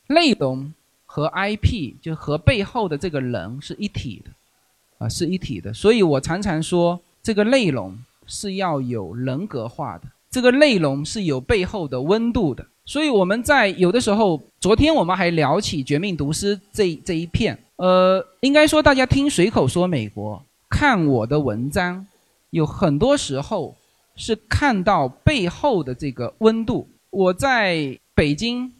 [0.09, 0.73] 内容
[1.05, 4.31] 和 IP 就和背后的这个人是一体的，
[4.99, 5.75] 啊，是一体的。
[5.75, 12.67] 所以我常常说，这个内容是要有人格化的，这个内容是有背后的温度的。
[12.85, 22.07] 所以我们在有的时候，昨天我们还聊起《绝命毒师》这这一片，呃，应该说大家听随口说美国，看我的文章。
[22.51, 23.77] 有很多时候
[24.17, 26.89] 是看到背后的这个温度。
[27.11, 28.71] 我在北京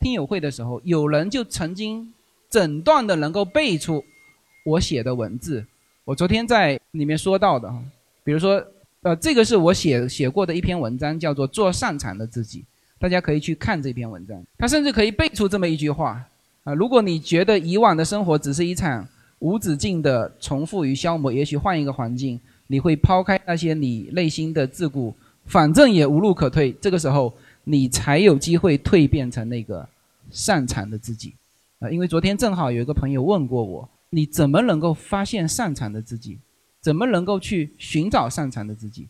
[0.00, 2.12] 听友会的时候，有人就曾经
[2.50, 4.04] 整段的能够背出
[4.64, 5.64] 我写的文字。
[6.04, 7.72] 我昨天在里面说到的，
[8.24, 8.64] 比如说，
[9.02, 12.60] 呃，这个是我写写过的一篇文章，叫做《做擅长的自己》。
[12.98, 14.42] 大家可以去看这篇文章。
[14.58, 16.24] 他甚至可以背出这么一句话
[16.64, 19.06] 啊：如果你觉得以往的生活只是一场
[19.38, 25.12] 无止境的重复与消磨，也许换一个环境，你会抛开那些你内心的桎梏，
[25.44, 26.70] 反正也无路可退。
[26.80, 29.86] 这个时候，你才有机会蜕变成那个
[30.30, 31.34] 擅长的自己
[31.80, 31.90] 啊！
[31.90, 33.88] 因为昨天正好有一个朋友问过我。
[34.10, 36.38] 你怎么能够发现擅长的自己？
[36.80, 39.06] 怎么能够去寻找擅长的自己？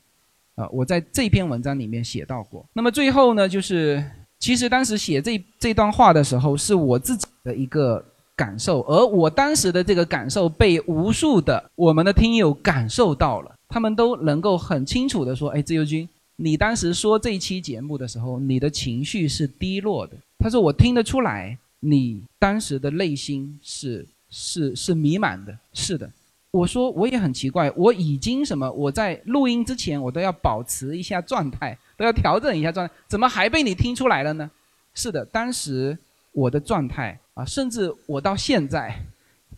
[0.57, 2.67] 啊，我在这篇文章里面写到过。
[2.73, 4.05] 那么最后呢，就是
[4.41, 8.05] 其实当时写这这段话的时候，是我自己的一个
[8.39, 26.07] 感受，而我当时的这个感受被无数的我们的听友感受到了，他们都能够很清楚的说：“哎，自由军，你当时说这期节目的时候，你的情绪是低落的。”他说：“我听得出来，你当时的内心是。”是是迷茫的，是的。
[26.51, 28.71] 我说我也很奇怪，我已经什么？
[28.73, 34.51] 我在录音之前，我都要保持一下状态，都要调整一下状态，怎么还被你听出来了呢？
[34.93, 35.97] 是的，当时
[36.33, 39.01] 我的状态啊，甚至我到现在，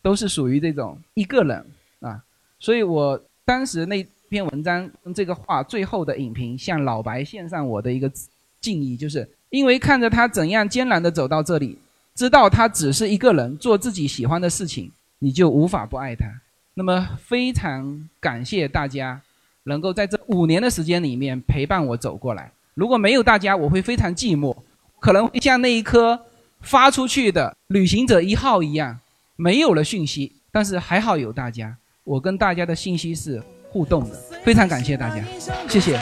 [0.03, 1.65] 都是属于这种一个人
[2.01, 2.23] 啊。
[2.59, 8.13] 所以我当时那篇文章这个话最后的影评，向老白献上我的一个
[8.61, 11.79] 敬意，就是因为看着他怎样艰难的走到这里。
[12.15, 16.27] 知道他只是一个人做自己喜欢的事情，你就无法不爱他。
[16.75, 19.19] 那么非常感谢大家，
[19.63, 22.53] 能够在这五年的时间里面陪伴我走过来。
[22.75, 24.55] 如果没有大家，我会非常寂寞，
[24.99, 26.21] 可能会像那一颗
[26.61, 29.01] 发出去的旅行者一号一样，
[29.37, 30.37] 没有了讯息。
[30.53, 34.17] 但是还好有大家，我跟大家的信息是互动的。
[34.43, 35.23] 非常感谢大家，
[35.69, 35.99] 谢谢。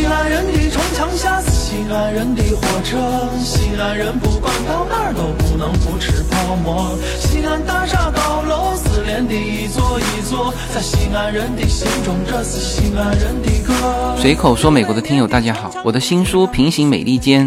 [0.00, 2.96] 西安人的城墙下是西安人的火车，
[3.44, 6.96] 西安人不管到哪儿都不能不吃泡馍。
[7.18, 14.16] 西安大厦高楼是连的一座一座，在西安人的心中，这是西安人的歌。
[14.16, 17.46] 随口说，美国的听友大家好，我的新书《平行美利坚》。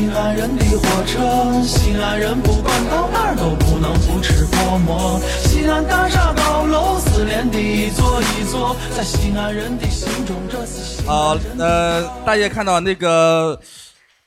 [0.00, 5.20] 西安人的火车，西安人不管到哪儿都不能不吃泡馍。
[5.44, 11.06] 西安大厦高楼是连的一座一座，在西安人的心中这是。
[11.06, 13.60] 好，呃，大家看到那个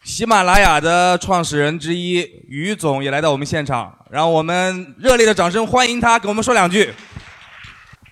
[0.03, 6.93] 喜马拉雅的创始人之一于总也来到我们现场，让我们热烈的掌声欢迎他，给我们说两句。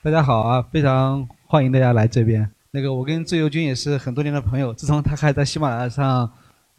[0.03, 2.49] 大家好啊，非常欢迎大家来这边。
[2.71, 6.27] 那个，我跟自由军也是很多年的朋友，自从他开在喜马拉雅上。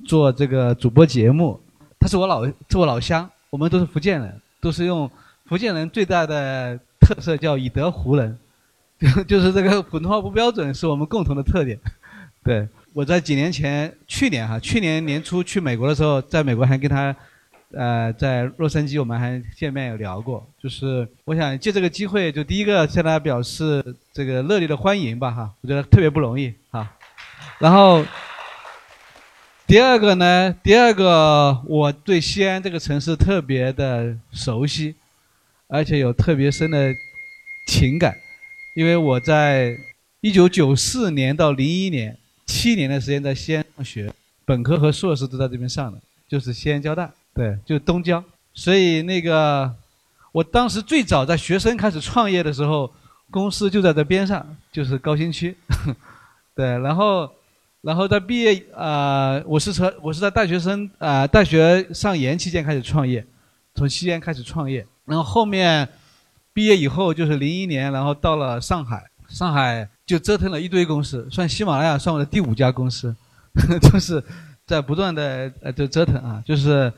[0.06, 1.60] 做这个主播节目，
[1.98, 5.10] 他是我老是我老乡，我们都是福建人，都是用
[5.46, 8.36] 福建人最大的特色叫以德服人，
[9.26, 11.78] 就是这个普通话不标准是我们共同的特点。
[12.44, 17.14] 对我在几年前，去年哈，去年年初去美国的时候，在美国还跟他，
[17.72, 26.90] 呃，在洛杉矶我们还见面有聊过，就是我想借这个机会，就第一个向大家表示这个热烈的欢迎吧哈，我觉得特别不容易哈，
[27.58, 28.04] 然后。
[29.72, 34.94] 第二个呢，第二个我对西安这个城市特别的熟悉，
[35.66, 36.92] 而且有特别深的
[37.66, 38.14] 情感，
[38.76, 39.74] 因为我在
[40.20, 44.12] 一九九四年到零一年七年的时间在西安上学，
[44.44, 48.22] 本科和硕士都在这边上的，就是西安交大，对，就东交。
[48.52, 49.74] 所以那个
[50.32, 52.92] 我当时最早在学生开始创业的时候，
[53.30, 55.56] 公司就在这边上，就是高新区，
[56.54, 57.32] 对，然后。
[57.82, 63.26] 然后在毕业啊，我是从我是在大学生啊，大学上研期间开始创业，
[63.74, 64.86] 从西安开始创业。
[65.04, 65.88] 然后后面
[66.52, 73.12] 毕业以后就是零一年，然后到了上海，上海就折腾了一堆公司，算喜马拉雅算我的第五家公司，
[73.83, 74.22] 就是
[74.64, 76.92] 在不断的呃就折腾啊，就是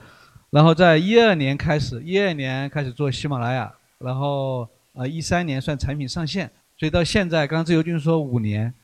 [0.51, 8.74] 然后在一二年开始，一二年开始做喜马拉雅，然后呃一三年算产品上线，所以到现在，刚自由军说五年。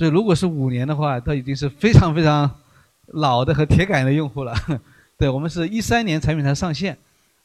[0.00, 2.50] 所以，如果是五年的话，都已经是非常非常
[3.08, 4.54] 老的和铁杆的用户了。
[5.18, 6.96] 对我们是一三年产品才上线，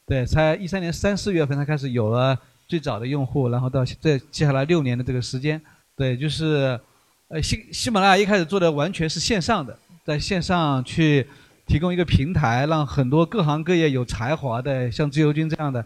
[0.08, 5.62] 对，才一三年三四月份才开始有了最早的用户，然后到这接下来六年的这个时间，
[5.97, 6.80] 对，就是
[7.28, 11.28] 呃喜喜马拉雅一开始做的完全是线上的，在线上去
[11.68, 15.86] 提供一个平台，让很多各行各业有才华的，像自由军这样的，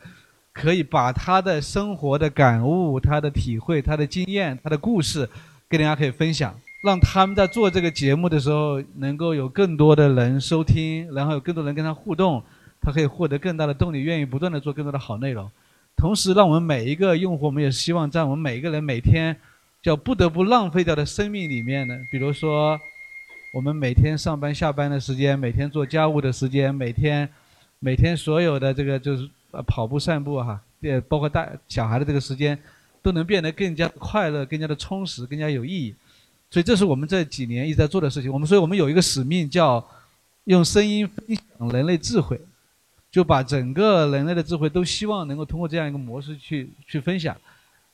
[0.54, 5.28] 可以把他的生活的感悟、他的体会、他的经验、他的故事。
[5.70, 12.44] 跟大家可以分享，让他们在做这个节目的时候，能够有更多的人收听，然后有更多人跟他互动，
[12.82, 15.50] 他可以获得更大的动力，愿意不断的做更多的好内容。
[15.96, 19.36] 同时，让我们每一个用户，我们也希望在我们每一个人每天
[19.84, 22.80] 叫不得不浪费掉的生命里面呢，比如说
[23.54, 27.30] 我们每天上班下班的时间，每天做家务的时间，每天
[27.80, 32.58] 每天所有的这个就是呃跑步散步哈，也包括大小孩的这个时间，
[33.02, 35.96] 都能变得更加快乐、更加的充实、更加有意义。
[36.52, 38.32] 所以这是我们这几年一直在做的事情。
[38.32, 39.86] 我们所以我们有一个使命叫
[40.46, 42.40] 用声音分享人类智慧。
[43.12, 47.36] 就把整个人类的智慧都希望能够通过这样一个模式去去分享，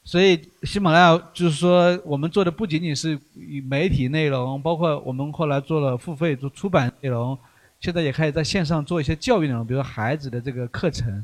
[0.03, 3.17] 所以喜马拉雅就是说我们做的不仅仅是
[3.65, 7.39] 媒体内容，包括我们后来做了付费做出版内容，
[7.79, 11.23] 现在也开始在线上做一些教育内容，比如孩子的这个课程，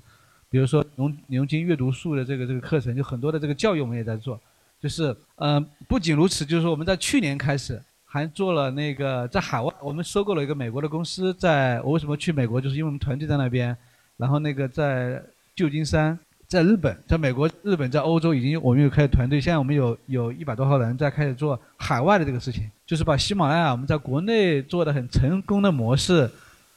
[0.52, 4.40] 比如说牛牛津阅读树的这个这个课程，就很多的这个教育我们也在做，
[4.80, 13.76] 就是呃不仅如此，就是说我们在去年开始还做了那个在海外，我们收购了一个美国的公司，在我为什么去美国，就是因为我们团队在那边。
[14.18, 15.20] 然后那个在
[15.56, 26.30] 旧金山，在日本，在美国、日本、在欧洲已经我们有开始团队，现在我们有有一百多号人在开始做海外的这个事情，就是把喜马拉雅我们在国内做的很成功的模式，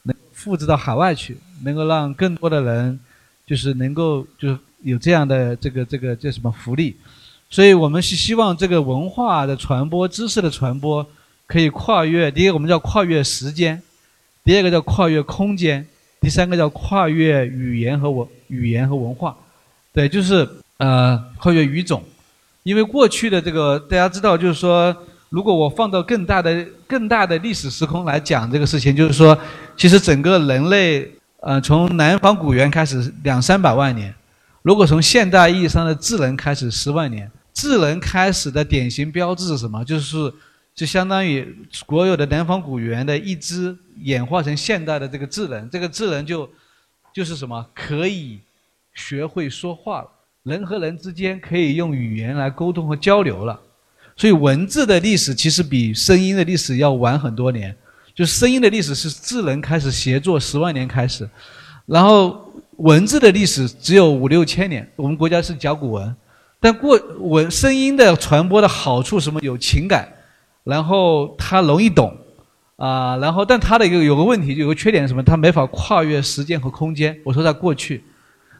[0.03, 2.99] 能复制到海外去，能够让更多的人，
[3.45, 6.95] 就是能够就是有这样的这个这个叫什么福利，
[7.49, 11.05] 所以我们是希望这个文化的传播、知识的传播
[11.47, 13.81] 可以跨越，第一个我们叫跨越时间，
[14.43, 15.85] 第二个叫跨越空间。
[16.21, 19.35] 第三个叫跨越语言和文语言和文化，
[19.93, 22.03] 对，就是呃跨越语种，
[22.63, 24.95] 因为过去的这个大家知道，就是说，
[25.29, 29.37] 如果我放到更大的更大的历史时空来讲这个事情，就是说，
[29.77, 31.07] 其实整个人类
[31.45, 34.13] 呃从南方古猿开始两三百万年，
[34.63, 39.85] 如果从现代意义上的智能开始十万年，智能开始的典型标志是什么？
[39.85, 40.33] 就是。
[40.75, 41.47] 就相当于
[41.85, 46.49] 国有的南方古猿的一只演化成现代的这个智能，这个智能就
[47.13, 48.41] 就是什么可以
[48.93, 50.09] 学会说话了，
[50.43, 53.57] 人和人之间可以用语言来沟通和交流了。
[54.17, 57.73] 所以文字的历史其实比声音的历史要晚很多年，
[58.15, 61.29] 就声音的历史是智能开始协作十万年开始，
[61.85, 64.89] 然后文字的历史只有五六千年。
[64.95, 66.15] 我们国家是甲骨文，
[66.61, 70.09] 但过文声音的传播的好处什么有情感。
[70.63, 72.17] 然后它容易懂，
[72.77, 75.21] 啊，然后但它的一个有个问题，有个缺点是什么？
[75.21, 77.15] 它没法跨越时间和空间。
[77.23, 78.03] 我说在过去，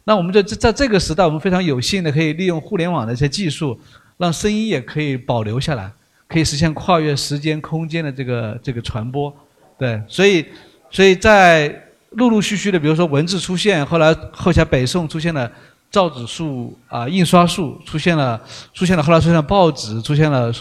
[0.04, 3.80] 那我们在在这个时代，我们非常有幸的可以利用互联网的一些技术，
[4.18, 5.92] 让声音也可以保留下来，
[6.28, 9.36] 可以实现跨越时间空间的这个这个传播。
[9.78, 10.46] 对，所以
[10.90, 15.52] 所以在陆陆续续的，比如说文字出现，后来后来北宋出现了
[15.90, 18.42] 造纸术啊，印刷术出现了，
[18.74, 20.54] 出现了后来出现了报纸，出现了。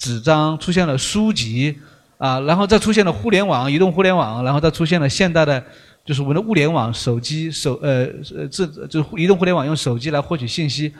[0.00, 1.76] 纸张出现了书籍，
[2.18, 5.60] 啊，然后再出现了互联网，移动互联网，然后再出现了现代的，
[6.04, 8.06] 就是我们的物联网，手机手呃
[8.36, 10.94] 呃这就移动互联网用手机来获取信息，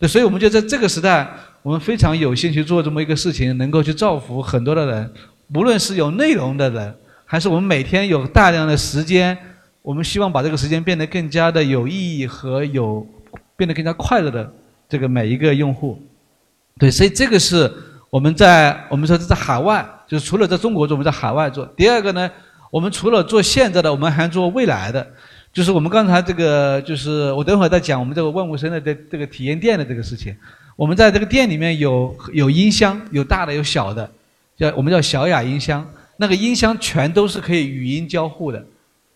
[0.00, 1.32] 对，所以我们就在这个时代，
[1.62, 5.12] 我们非常有兴趣做这么一个事情，能够去造福很多的人，
[5.54, 6.92] 无论是有内容的人，
[7.30, 9.38] 还是我们每天有大量的时间，
[9.82, 13.06] 我们希望把这个时间变得更加的有意义和有
[13.56, 14.52] 变得更加快乐的
[14.88, 16.02] 这个每一个用户，
[16.76, 17.72] 对，所以这个是。
[18.10, 21.64] 我们在我们说在海外，就是除了在中国做，我们在海外做。
[21.76, 22.28] 第二个呢，
[22.68, 25.06] 我们除了做现在的，我们还做未来的。
[25.52, 30.34] 就是我们刚才这个，就是我等会儿再讲我们这个万物生的这这个体验店的这个事情。
[30.74, 34.10] 我们在这个店里面有有音箱，有大的有小的，
[34.56, 35.88] 叫我们叫小雅音箱。
[36.20, 38.62] 那个音箱全都是可以语音交互的。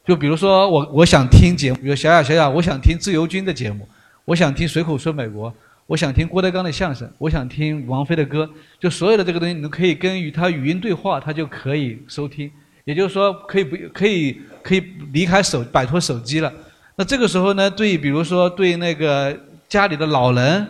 [0.06, 3.86] 就比如说我我想听节目，比如小雅小雅，我想听自由军的节目，
[4.24, 5.52] 我想听随口说美国。
[5.86, 8.48] 我想听郭德纲的相声，我想听王菲的歌，
[8.80, 12.50] 就所有的这个东西，你都可以跟与他语音对话，他就可以收听。
[12.86, 14.82] 也就是说，可以不可以可以
[15.12, 16.50] 离开手，摆脱手机了。
[16.96, 19.38] 那这个时候呢，对，比如说对那个
[19.68, 20.66] 家里的老人，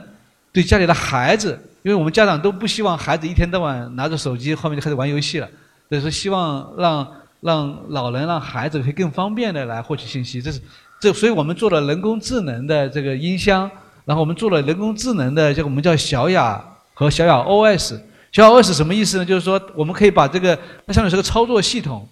[0.52, 5.48] 对家里的孩子，因为我们家长都不希望孩子一天到晚拿着手机，后面就开始玩游戏了。
[5.88, 7.06] 所以说，希望让
[7.40, 10.40] 让老人、让孩子可以更方便的来获取信息。
[10.40, 10.60] 这是
[11.00, 13.70] 这，所以我们做了人工智能的这个音箱。
[14.06, 16.62] 然后我们做了人工智能的，这个我们叫小雅
[16.92, 17.98] 和小雅 OS。
[18.30, 19.24] 小雅 OS 什么意思呢？
[19.24, 20.54] 就是说我们可以把这个，
[20.86, 22.06] 它相当于是个操作系统，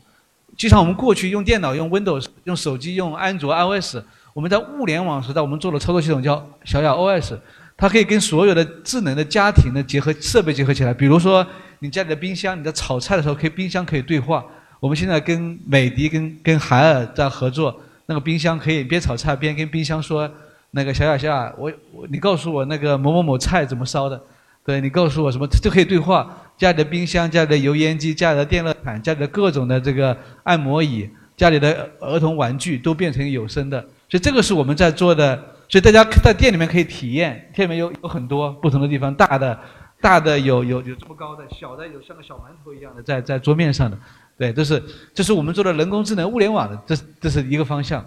[0.57, 3.97] 就像我们过去用电脑、用 Windows、用手机、用安卓 iOS，
[4.33, 7.37] 我们在物联网时代，我们做了操作系统叫小雅 OS，
[7.77, 10.95] 它可以跟所有的智能的家庭的结合设备结合起来。
[10.95, 11.47] 比如说
[11.83, 14.45] 你家里的冰箱，你在炒菜的时候，可以冰箱可以对话。
[14.79, 17.75] 我们现在跟美的、跟跟海尔在合作，
[18.07, 20.31] 那个冰箱可以边炒菜边跟冰箱说。
[20.75, 24.19] 那个小雅小雅，我我你告诉我那个某某某菜怎么烧的，
[24.65, 26.35] 对你告诉我什么就可以对话。
[26.57, 35.37] 家里的冰箱、家里的油烟机、家里的电热毯、家里的各种的这个按摩椅、家里的儿童玩具都变成有声的，所以这个是我们在做的。
[35.69, 39.59] 所以大家在店里面可以体验，店里面有有很多不同的地方，大的、
[40.03, 43.97] 大的有有有这么高的，小的有像个小馒头一样的在在桌面上的，
[44.37, 44.83] 对，这是
[45.15, 48.05] 这是我们做的人工智能物联网的，这这是一个方向。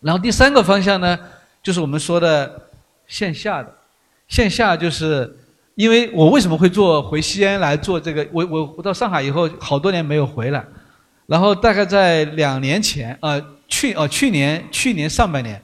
[0.00, 1.18] 然后第三个方向呢，
[1.62, 2.60] 就是我们说的
[3.06, 3.72] 线下的，
[4.26, 5.38] 线下就是
[5.76, 10.64] 因为我为什么会做回西安来做这个，我我我到上海以后好多年没有回来，
[11.26, 15.62] 然后大概在两年前，呃去啊去年去年上半年。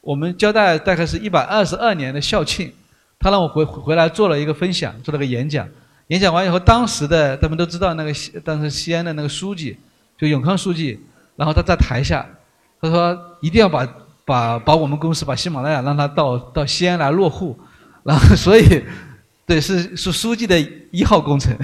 [0.00, 2.72] 我们交大大概是一百二十二年的校庆，
[3.18, 5.66] 他让我回回来做了一个分享，做了个演讲。
[6.08, 9.76] 演讲完以后，当时的他们都知道那个西当时西安的那个书记，
[10.16, 11.00] 就永康书记，
[11.34, 12.24] 然后他在台下，
[12.80, 13.88] 他说一定要把
[14.24, 17.58] 把把我们公司把喜马拉雅让他到到西安来落户，
[18.04, 18.84] 然后所以
[19.44, 20.56] 对是是书记的
[20.92, 21.56] 一号工程，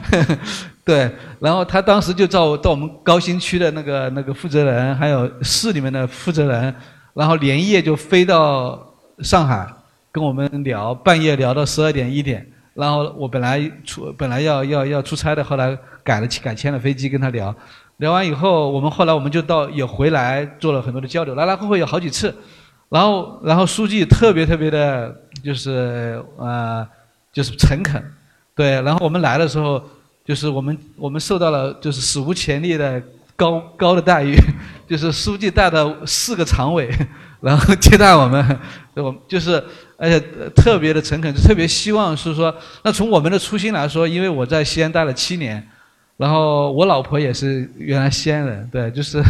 [0.84, 1.10] 对，
[1.40, 6.74] 然后他当时就到到我们高新区的那个那个负责人，还有市里面的负责人。
[7.14, 9.68] 然后连夜就飞到上海
[10.12, 12.46] 跟我们聊，半夜聊到十二点一点。
[12.74, 17.54] 然后我本来出本来要要要出差的，后来改了改签了飞机跟他聊。
[17.96, 22.34] 聊完以后，我们后来我们就到也回来做了很多的交流，来来回回有好几次。
[22.90, 26.86] 然后然后书记特别特别的，就是呃
[27.32, 28.04] 就是诚恳，
[28.54, 28.82] 对。
[28.82, 29.82] 然后我们来的时候，
[30.26, 33.02] 就是我们我们受到了就是史无前例的。
[33.34, 34.36] 高高的待遇，
[34.86, 36.88] 就是书记带的四个常委，
[37.40, 38.60] 然后接待我们，
[38.94, 39.60] 我就是
[39.96, 40.20] 而且
[40.54, 45.66] 特别的诚恳，就特别希望是说，那从我们的初心来说，因为我在西安待了七年，
[46.16, 49.22] 然后我老婆也是原来西安人，对，就是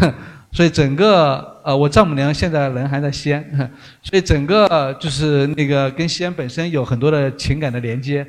[0.51, 8.25] 所以整个呃，我丈母娘现在人还在西安，所以整个就是那个跟西安本身有很多的情感的连接。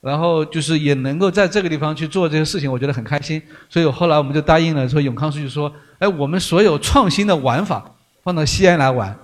[0.00, 3.40] 然后就是也能够在这个地方去做这些事情，我觉得很开心。
[3.70, 7.82] 所以后来我们就答应了，说永康书记说：“哎，我们所有创新的玩法
[8.22, 9.16] 放到西安来玩。”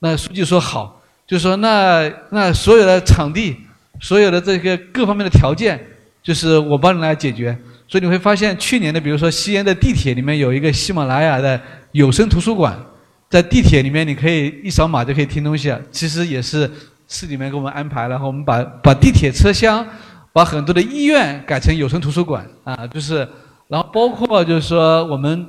[0.00, 0.97] 那书记说好，
[1.28, 3.56] 就说那那所有的场地、
[4.00, 5.78] 所有的这个各方面的条件，
[6.20, 7.56] 就是我帮你来解决。
[7.86, 11.60] 所以你会发现，去年的比如说西安的地铁里面有一个喜马拉雅的
[11.92, 12.76] 有声图书馆，
[13.30, 15.78] 在地铁里面你可以一扫码就可以听东西啊。
[15.92, 16.68] 其实也是
[17.06, 19.86] 市里面给我们安排，然后我们把把地铁车厢。
[20.30, 23.26] 把很多的医院改成有声图书馆啊，就是，
[23.66, 25.48] 然后包括就是说我们，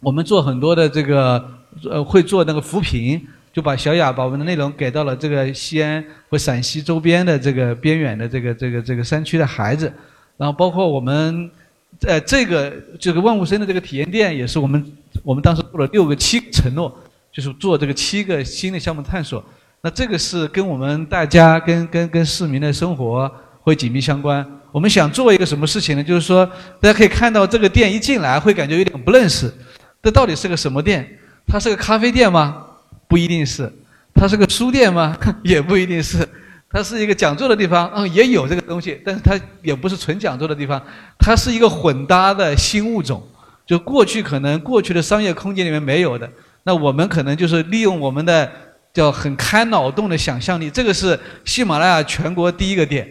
[0.00, 1.44] 我们做很多的这个
[1.90, 9.92] 呃会做那个扶贫，就把小雅把我们的内容给到了这个西安和陕西周边的这个边远的这个这个这个山区的孩子，
[10.36, 11.50] 然后包括我们
[12.06, 14.84] 呃这个这个万物生的这个体验店也是我们
[15.22, 16.92] 我们当时做了六个七承诺，
[17.30, 19.44] 就是做这个七个新的项目探索，
[19.82, 23.30] 那这个是跟我们大家跟跟跟市民的生活。
[23.64, 24.44] 会紧密相关。
[24.72, 26.02] 我们想做一个什么事情呢？
[26.02, 26.44] 就是说，
[26.80, 29.48] 大家可以看到这个店一进来会感觉有点不认识，
[30.02, 31.08] 这到底是个什么店？
[31.46, 32.66] 它是个咖啡店吗？
[33.12, 33.70] 不一定是。
[34.14, 35.14] 它是个书店吗？
[35.44, 36.26] 也不一定是。
[36.70, 40.82] 它是一个讲座的地方，嗯，也有这个东西，但是它也不是纯讲座的地方。
[41.18, 43.22] 它是一个混搭的新物种，
[43.66, 46.26] 就过去可能过去的商业空间里面没有的。
[46.62, 48.50] 那我们可能就是利用我们的
[48.94, 53.06] 叫很开脑洞的想象力，这个是喜马拉雅全国第一个店。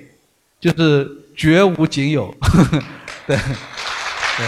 [0.60, 2.32] 就是绝无仅有，
[3.26, 4.48] 对，对，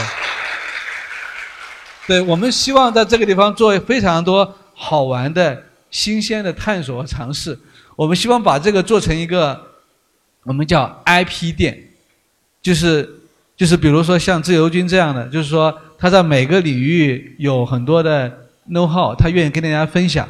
[2.06, 7.58] 对，我们希望在这个地方做非常多好玩的、新鲜的探索和尝试。
[7.96, 9.58] 我们希望把这个做成一个，
[10.44, 11.82] 我们叫 IP 店，
[12.62, 13.10] 就是
[13.56, 18.30] 就是比如说像自由军这样的，就是说他在每个领域有很多的
[18.70, 20.28] know how，他愿意跟大家分享，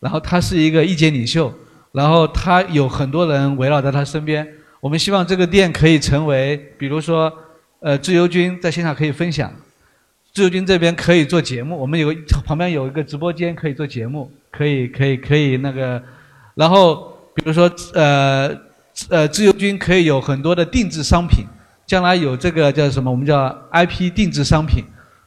[0.00, 1.50] 然后他是一个意见领袖，
[1.92, 4.46] 然后他有很多人围绕在他身边。
[4.80, 7.32] 我们希望这个店可以成为，比如说，
[7.80, 9.50] 呃，自由军在线上可以分享，
[10.34, 12.12] 自由军这边可以做节目，我们有
[12.44, 16.02] 旁边有一个直播间可以做节目，可以可以可以那个，
[16.56, 18.50] 然后比如说呃
[19.08, 21.44] 呃，自由军可以有很多的定制商品，
[21.86, 23.08] 将来有这个叫什么？
[23.08, 24.82] 我们叫 IP 定制商品，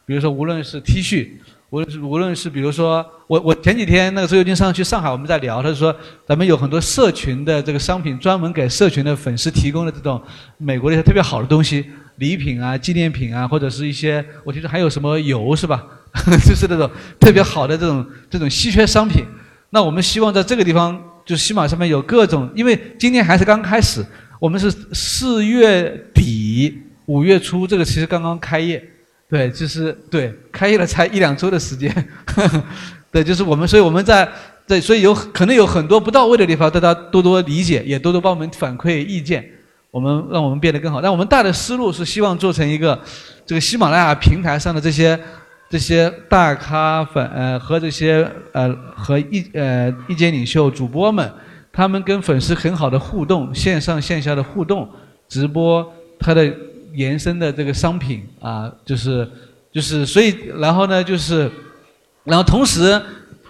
[0.05, 1.29] 比如说无论是 T 恤。
[1.69, 5.93] 无论是无论是比如说我我前几天那个自由军上去上海我们在聊，他说
[6.25, 10.21] 咱们有很多社群的这个商品，专门给社群的粉丝提供的这种
[10.57, 11.85] 美国的一些特别好的东西，
[12.17, 15.83] 礼品啊、纪念品啊，或者是一些我听说还有什么油是吧？
[16.45, 16.89] 就是那种
[17.19, 19.23] 特别好的这种这种稀缺商品。
[19.69, 24.03] 那我们希望在这个地方，就喜马上面有各种，因为今天还是刚开始，
[24.39, 28.83] 我们是四月底五月初，这个其实刚刚开业。
[29.29, 31.93] 对，就是对，开业了才一两周的时间，
[33.11, 34.27] 对，就是我们，所以我们在
[34.65, 39.45] 对，所以有可能有很多不到位的地方，大家多多理解，也多多帮我们反馈意见。
[39.91, 41.01] 我们让我们变得更好。
[41.01, 42.99] 但我们大的思路是希望做成一个
[43.45, 45.19] 这个喜马拉雅平台上的这些
[45.69, 51.29] 这些大咖粉呃和这些呃和意呃意见领袖主播们，
[51.71, 54.87] 他们跟粉丝很好的互动，线上线下的互动，
[55.27, 55.85] 直播
[56.19, 56.53] 它的
[56.93, 59.29] 延伸的这个商品啊，就是
[59.71, 61.51] 就是所以然后呢就是，
[62.23, 63.01] 然后同时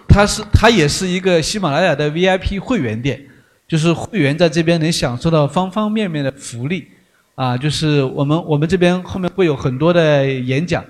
[0.08, 3.27] 它是它也是一个喜马拉雅的 VIP 会员店。
[3.68, 6.88] 就是会员在这边能享受到方方面面的福利，
[7.34, 10.82] 啊，就是我们我们这边后面会有很多的演讲，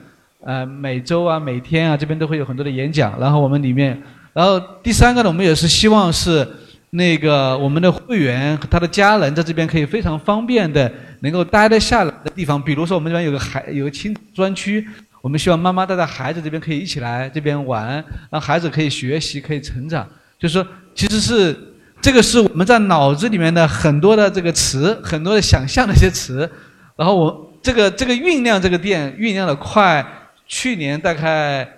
[0.45, 4.01] 呃，每周啊、每天啊这边都会有很多的演讲，然后我们里面，
[4.33, 6.49] 然后第三个呢，我们也是希望是
[6.91, 14.87] 那个我们的会员和他的家人在这边可以非常方便的能够待得下来的地方，比如说我们这边有个孩有个亲子专区，
[15.21, 20.09] 我们希望妈妈带着孩子这边可以一起来这边玩，让孩子可以学习可以成长，
[20.39, 20.65] 就是说
[20.95, 21.68] 其实是。
[22.09, 26.51] 这个是我们在脑子里面的很多的这个词，很多的想象的一些词，
[26.97, 30.03] 然后我这个这个酝酿这个店酝酿的快，
[30.47, 31.69] 去年大概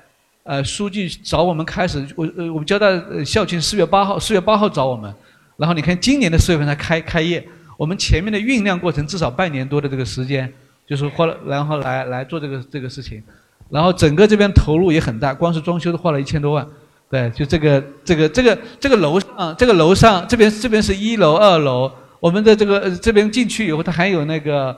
[0.44, 5.12] 呃书记找我们开始，我呃我们交代校庆四月八号，四月八号找我们，
[5.56, 7.44] 然后你看今年的四月份才开开业，
[7.76, 10.48] 我们前面的酝酿过程至少半年多的这个时间，
[10.86, 13.20] 就是花了然后来来做这个这个事情，
[13.68, 16.64] 然后整个这边投入也很大，光是装修都花了一千多万。
[17.10, 21.90] 对，就这个这个这个这个楼上，这个楼上这边这边是一楼二楼，
[22.20, 24.76] 我们的这个、这边进去以后，它还有那个，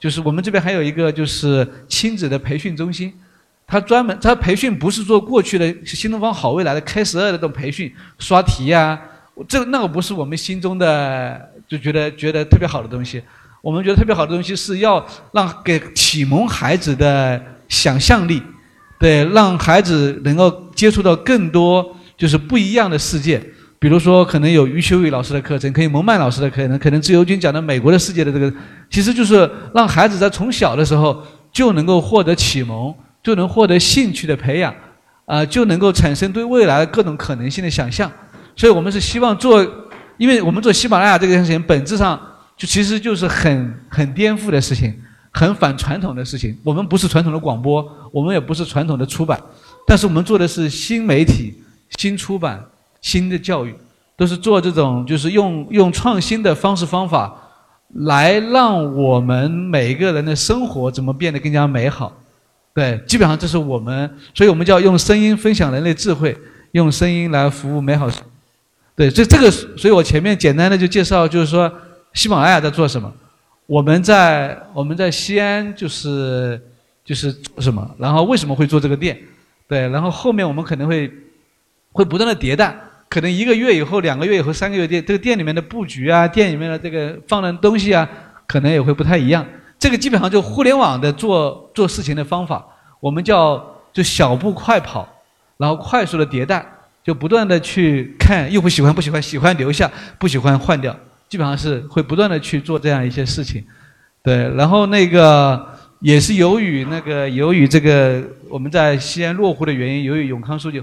[0.00, 3.12] 就是我们这边还有一个就是亲子的培训中心，
[3.66, 8.98] 它专门它培训不是做过去的新东方好未来的 K 十二的这种培训刷题呀、
[9.46, 13.22] 这那个不是我们心中的就觉得觉得特别好的东西，
[13.60, 18.42] 我们觉得特别好的东西是要让给启蒙孩子的想象力。
[18.96, 23.42] 对，让孩子能够接触到更多就是不一样的世界，
[23.78, 28.52] 比如说可能有余秋雨老师的课程，可以蒙曼老师的课程，可能自由军讲的美国的世界的这个，
[28.90, 31.22] 其实就是让孩子在从小的时候
[31.52, 34.74] 就能够获得启蒙，就能获得兴趣的培养，
[35.26, 38.10] 啊、就能够产生对未来各种可能性的想象。
[38.56, 39.64] 所以我们是希望做，
[40.16, 42.20] 因为我们做喜马拉雅这件事情，本质上
[42.56, 44.94] 就其实就是很很颠覆的事情。
[45.36, 49.36] 很反传统的事情，我们不是传统的广播，我们也不是传统的出版，
[49.86, 51.54] 但是我们做的是新媒体、
[51.98, 52.64] 新出版、
[53.00, 53.74] 新的教育，
[54.16, 57.34] 都是做这种就是用用创新的方式方法，
[57.94, 62.12] 来让我们每一个人的生活怎么变得更加美好。
[62.72, 66.36] 对，基本上这是我们，所以我们叫用声音分享人类智慧，
[66.72, 68.10] 用声音来服务美好。
[68.96, 71.72] 对，这这个，所以我前面简单的就介绍，就是说
[72.14, 73.12] 喜马拉雅在做什么。
[73.66, 76.60] 我们在我们在西安就是
[77.04, 79.18] 就是做什么，然后为什么会做这个店，
[79.74, 81.12] 对，然后后面我们可能会
[81.90, 82.72] 会不断的迭代，
[83.08, 88.08] 可能一个月以后、两个月以后、三个月店这个店里面的布局啊，店里面的这个放的东西啊，
[88.46, 89.44] 可能也会不太一样。
[89.76, 92.64] 这个基本上就互联网的做做事情的方法，
[93.00, 93.60] 我们叫
[93.92, 95.08] 就小步快跑，
[95.56, 96.64] 然后快速的迭代，
[97.02, 100.96] 就不断的去看又不喜欢不喜欢，喜欢留下，不喜欢换掉。
[101.28, 103.64] 基本上是会不断的去做这样一些事情，
[104.22, 105.73] 对，然后那个
[106.04, 110.78] 也是由于那个由于这个我们在西安落户的原因，由于永康书记，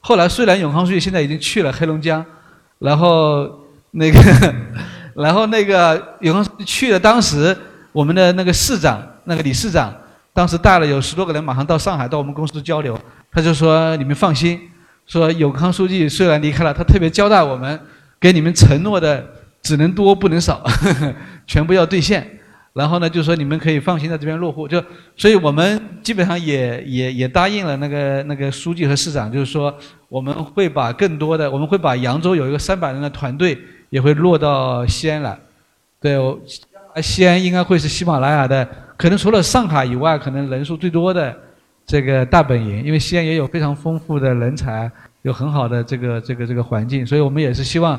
[0.00, 2.22] 后来虽然永康书记现在已经去了黑龙江，
[2.78, 3.50] 然后
[3.92, 4.54] 那个
[5.16, 7.56] 然后那个永康去了，当时
[7.90, 9.90] 我们的那个市长那个理事长，
[10.34, 13.00] 当时带了有十多个人，马上到上海到我们公司交流，
[13.32, 14.60] 他就说你们放心，
[15.06, 17.80] 说永康书记虽然离开了，他特别交代我们
[18.20, 19.26] 给你们承诺的。
[19.62, 20.62] 只能多不能少，
[21.44, 22.38] 全部要兑现。
[22.76, 24.68] 然后呢，就说你们可以放心在这边落户。
[24.68, 24.82] 就，
[25.16, 29.74] 所以我们基本上也也也答应了那个那个书记和市长，就是说
[30.08, 33.58] 我们会把更多的，我们会把扬州有一个三百人的团队
[33.88, 35.38] 也会落到西安来。
[36.00, 36.18] 对，
[37.02, 41.34] 西安应该会是喜马拉雅的，可能除了上海以外，可能人数最多的
[41.86, 44.90] 这个大本营，因为西安也有非常丰富的人才，
[45.22, 47.98] 有很好的这个这个这个环境，所以我们也是希望。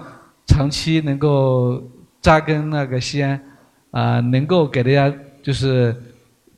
[0.49, 1.83] 长期能够
[2.21, 3.37] 扎根那个西安，
[3.91, 5.11] 啊，能够给大家
[5.41, 5.95] 就是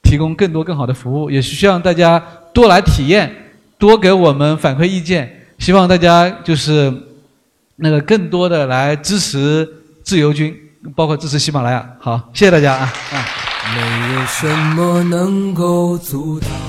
[0.02, 2.22] 提供更多更好的服务，也是希望大家
[2.54, 3.32] 多来体验，
[3.78, 6.92] 多给我们反馈意见，希望大家就是
[7.76, 9.68] 那个更多的来支持
[10.04, 10.56] 自由军，
[10.96, 11.88] 包括支持喜马拉雅。
[12.00, 13.26] 好，谢谢大家啊啊！
[13.76, 16.69] 没有什么能够阻挡。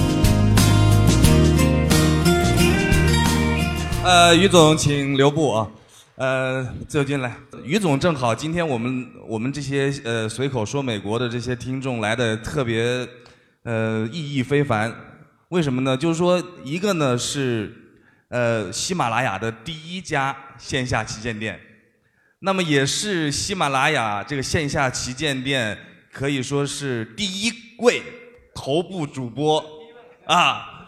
[4.03, 5.71] 呃，于总，请留步啊。
[6.15, 13.07] 呃，自由进来，于总正好，今天我们我们这些呃随口说美国的这些听众来的特别
[13.61, 14.91] 呃意义非凡，
[15.49, 15.95] 为什么呢？
[15.95, 17.71] 就是说一个呢是
[18.29, 21.59] 呃喜马拉雅的第一家线下旗舰店，
[22.39, 25.77] 那么也是喜马拉雅这个线下旗舰店
[26.11, 28.01] 可以说是第一位
[28.55, 29.63] 头部主播
[30.25, 30.87] 啊，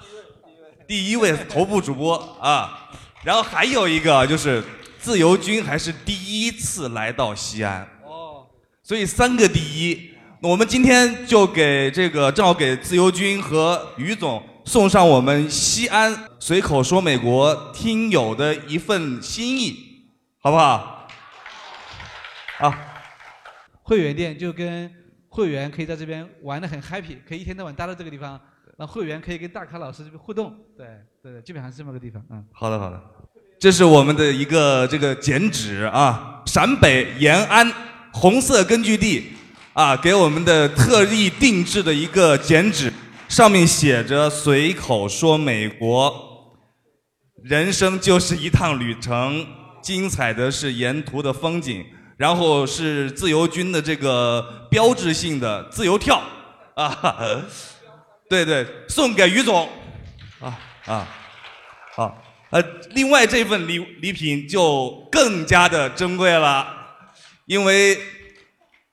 [0.88, 2.92] 第一位头部主播啊，
[3.24, 4.64] 然后还有一个就是。
[5.04, 8.48] 自由军还是第一次来到西安，哦，
[8.82, 10.12] 所以三个第一。
[10.42, 19.76] 我们今天就给这个正好给自由军和于总送上我们西安随口说美国听友的一份心意，
[20.40, 21.06] 好不好？
[22.60, 22.80] 啊，
[23.82, 24.90] 会员店就跟
[25.28, 28.40] 会员可以在这边玩的很 happy，可以一天到晚待在这个地方，
[28.78, 30.88] 那会员可以跟大咖老师这边互动，对
[31.24, 32.46] 对，基本上是这么个地方，嗯。
[32.52, 33.02] 好的好的。
[33.58, 37.72] 这是我们的一个这个剪纸啊，陕北延安
[38.12, 39.32] 红色根据地
[39.72, 42.92] 啊，给我们的特意定制的一个剪纸，
[43.30, 46.14] 上面写着“随口说美国”，
[47.42, 49.48] 人生就是一趟旅程，
[49.82, 51.86] 精彩的是沿途的风景，
[52.18, 56.22] 然后是自由军的这个标志性的自由跳
[56.76, 57.42] 啊，
[58.30, 59.70] 对对，送给于总，
[60.42, 61.08] 啊啊，
[61.96, 62.24] 好。
[62.50, 62.62] 呃，
[62.92, 66.68] 另外这份礼礼品就更加的珍贵了，
[67.46, 67.98] 因为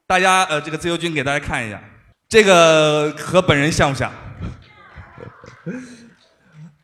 [0.06, 1.78] 大家呃，这个自由军给大家看一下，
[2.26, 4.10] 这个和本人像不像？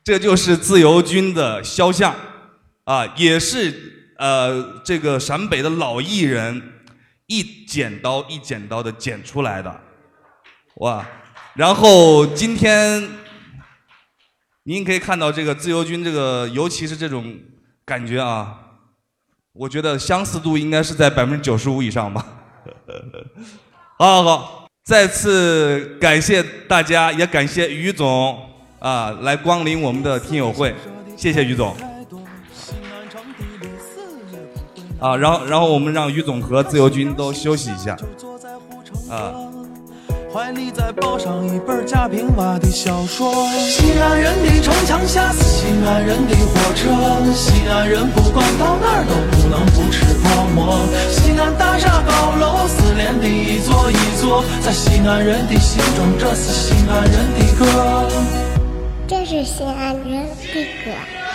[0.04, 2.14] 这就是自由军的肖像，
[2.84, 6.62] 啊，也是呃这个陕北的老艺人
[7.24, 9.80] 一剪刀一剪刀的剪出来的，
[10.74, 11.06] 哇，
[11.54, 13.24] 然后今天。
[14.68, 17.38] 您可以看到这个自由军，这个尤其是这种
[17.84, 18.58] 感觉啊，
[19.52, 22.26] 我觉得相似度应该是在百分之九十五以上吧。
[23.96, 28.36] 好好好，再次感谢大家，也感谢于总
[28.80, 30.74] 啊来光临我们的听友会，
[31.16, 31.72] 谢谢于总。
[34.98, 37.96] 啊，然后然后我们让于总和自由军都休息一下，
[39.08, 39.32] 啊。
[40.36, 43.32] 怀里再抱上一本贾平凹的小说。
[43.56, 46.92] 西安人的城墙下是西安人的火车，
[47.32, 50.78] 西安人不管到哪都不能不吃泡馍。
[51.10, 57.64] 西安大厦高楼是连的一座一座，在西安人的心中，这是西安人的歌。
[59.08, 61.25] 这是西安人的歌。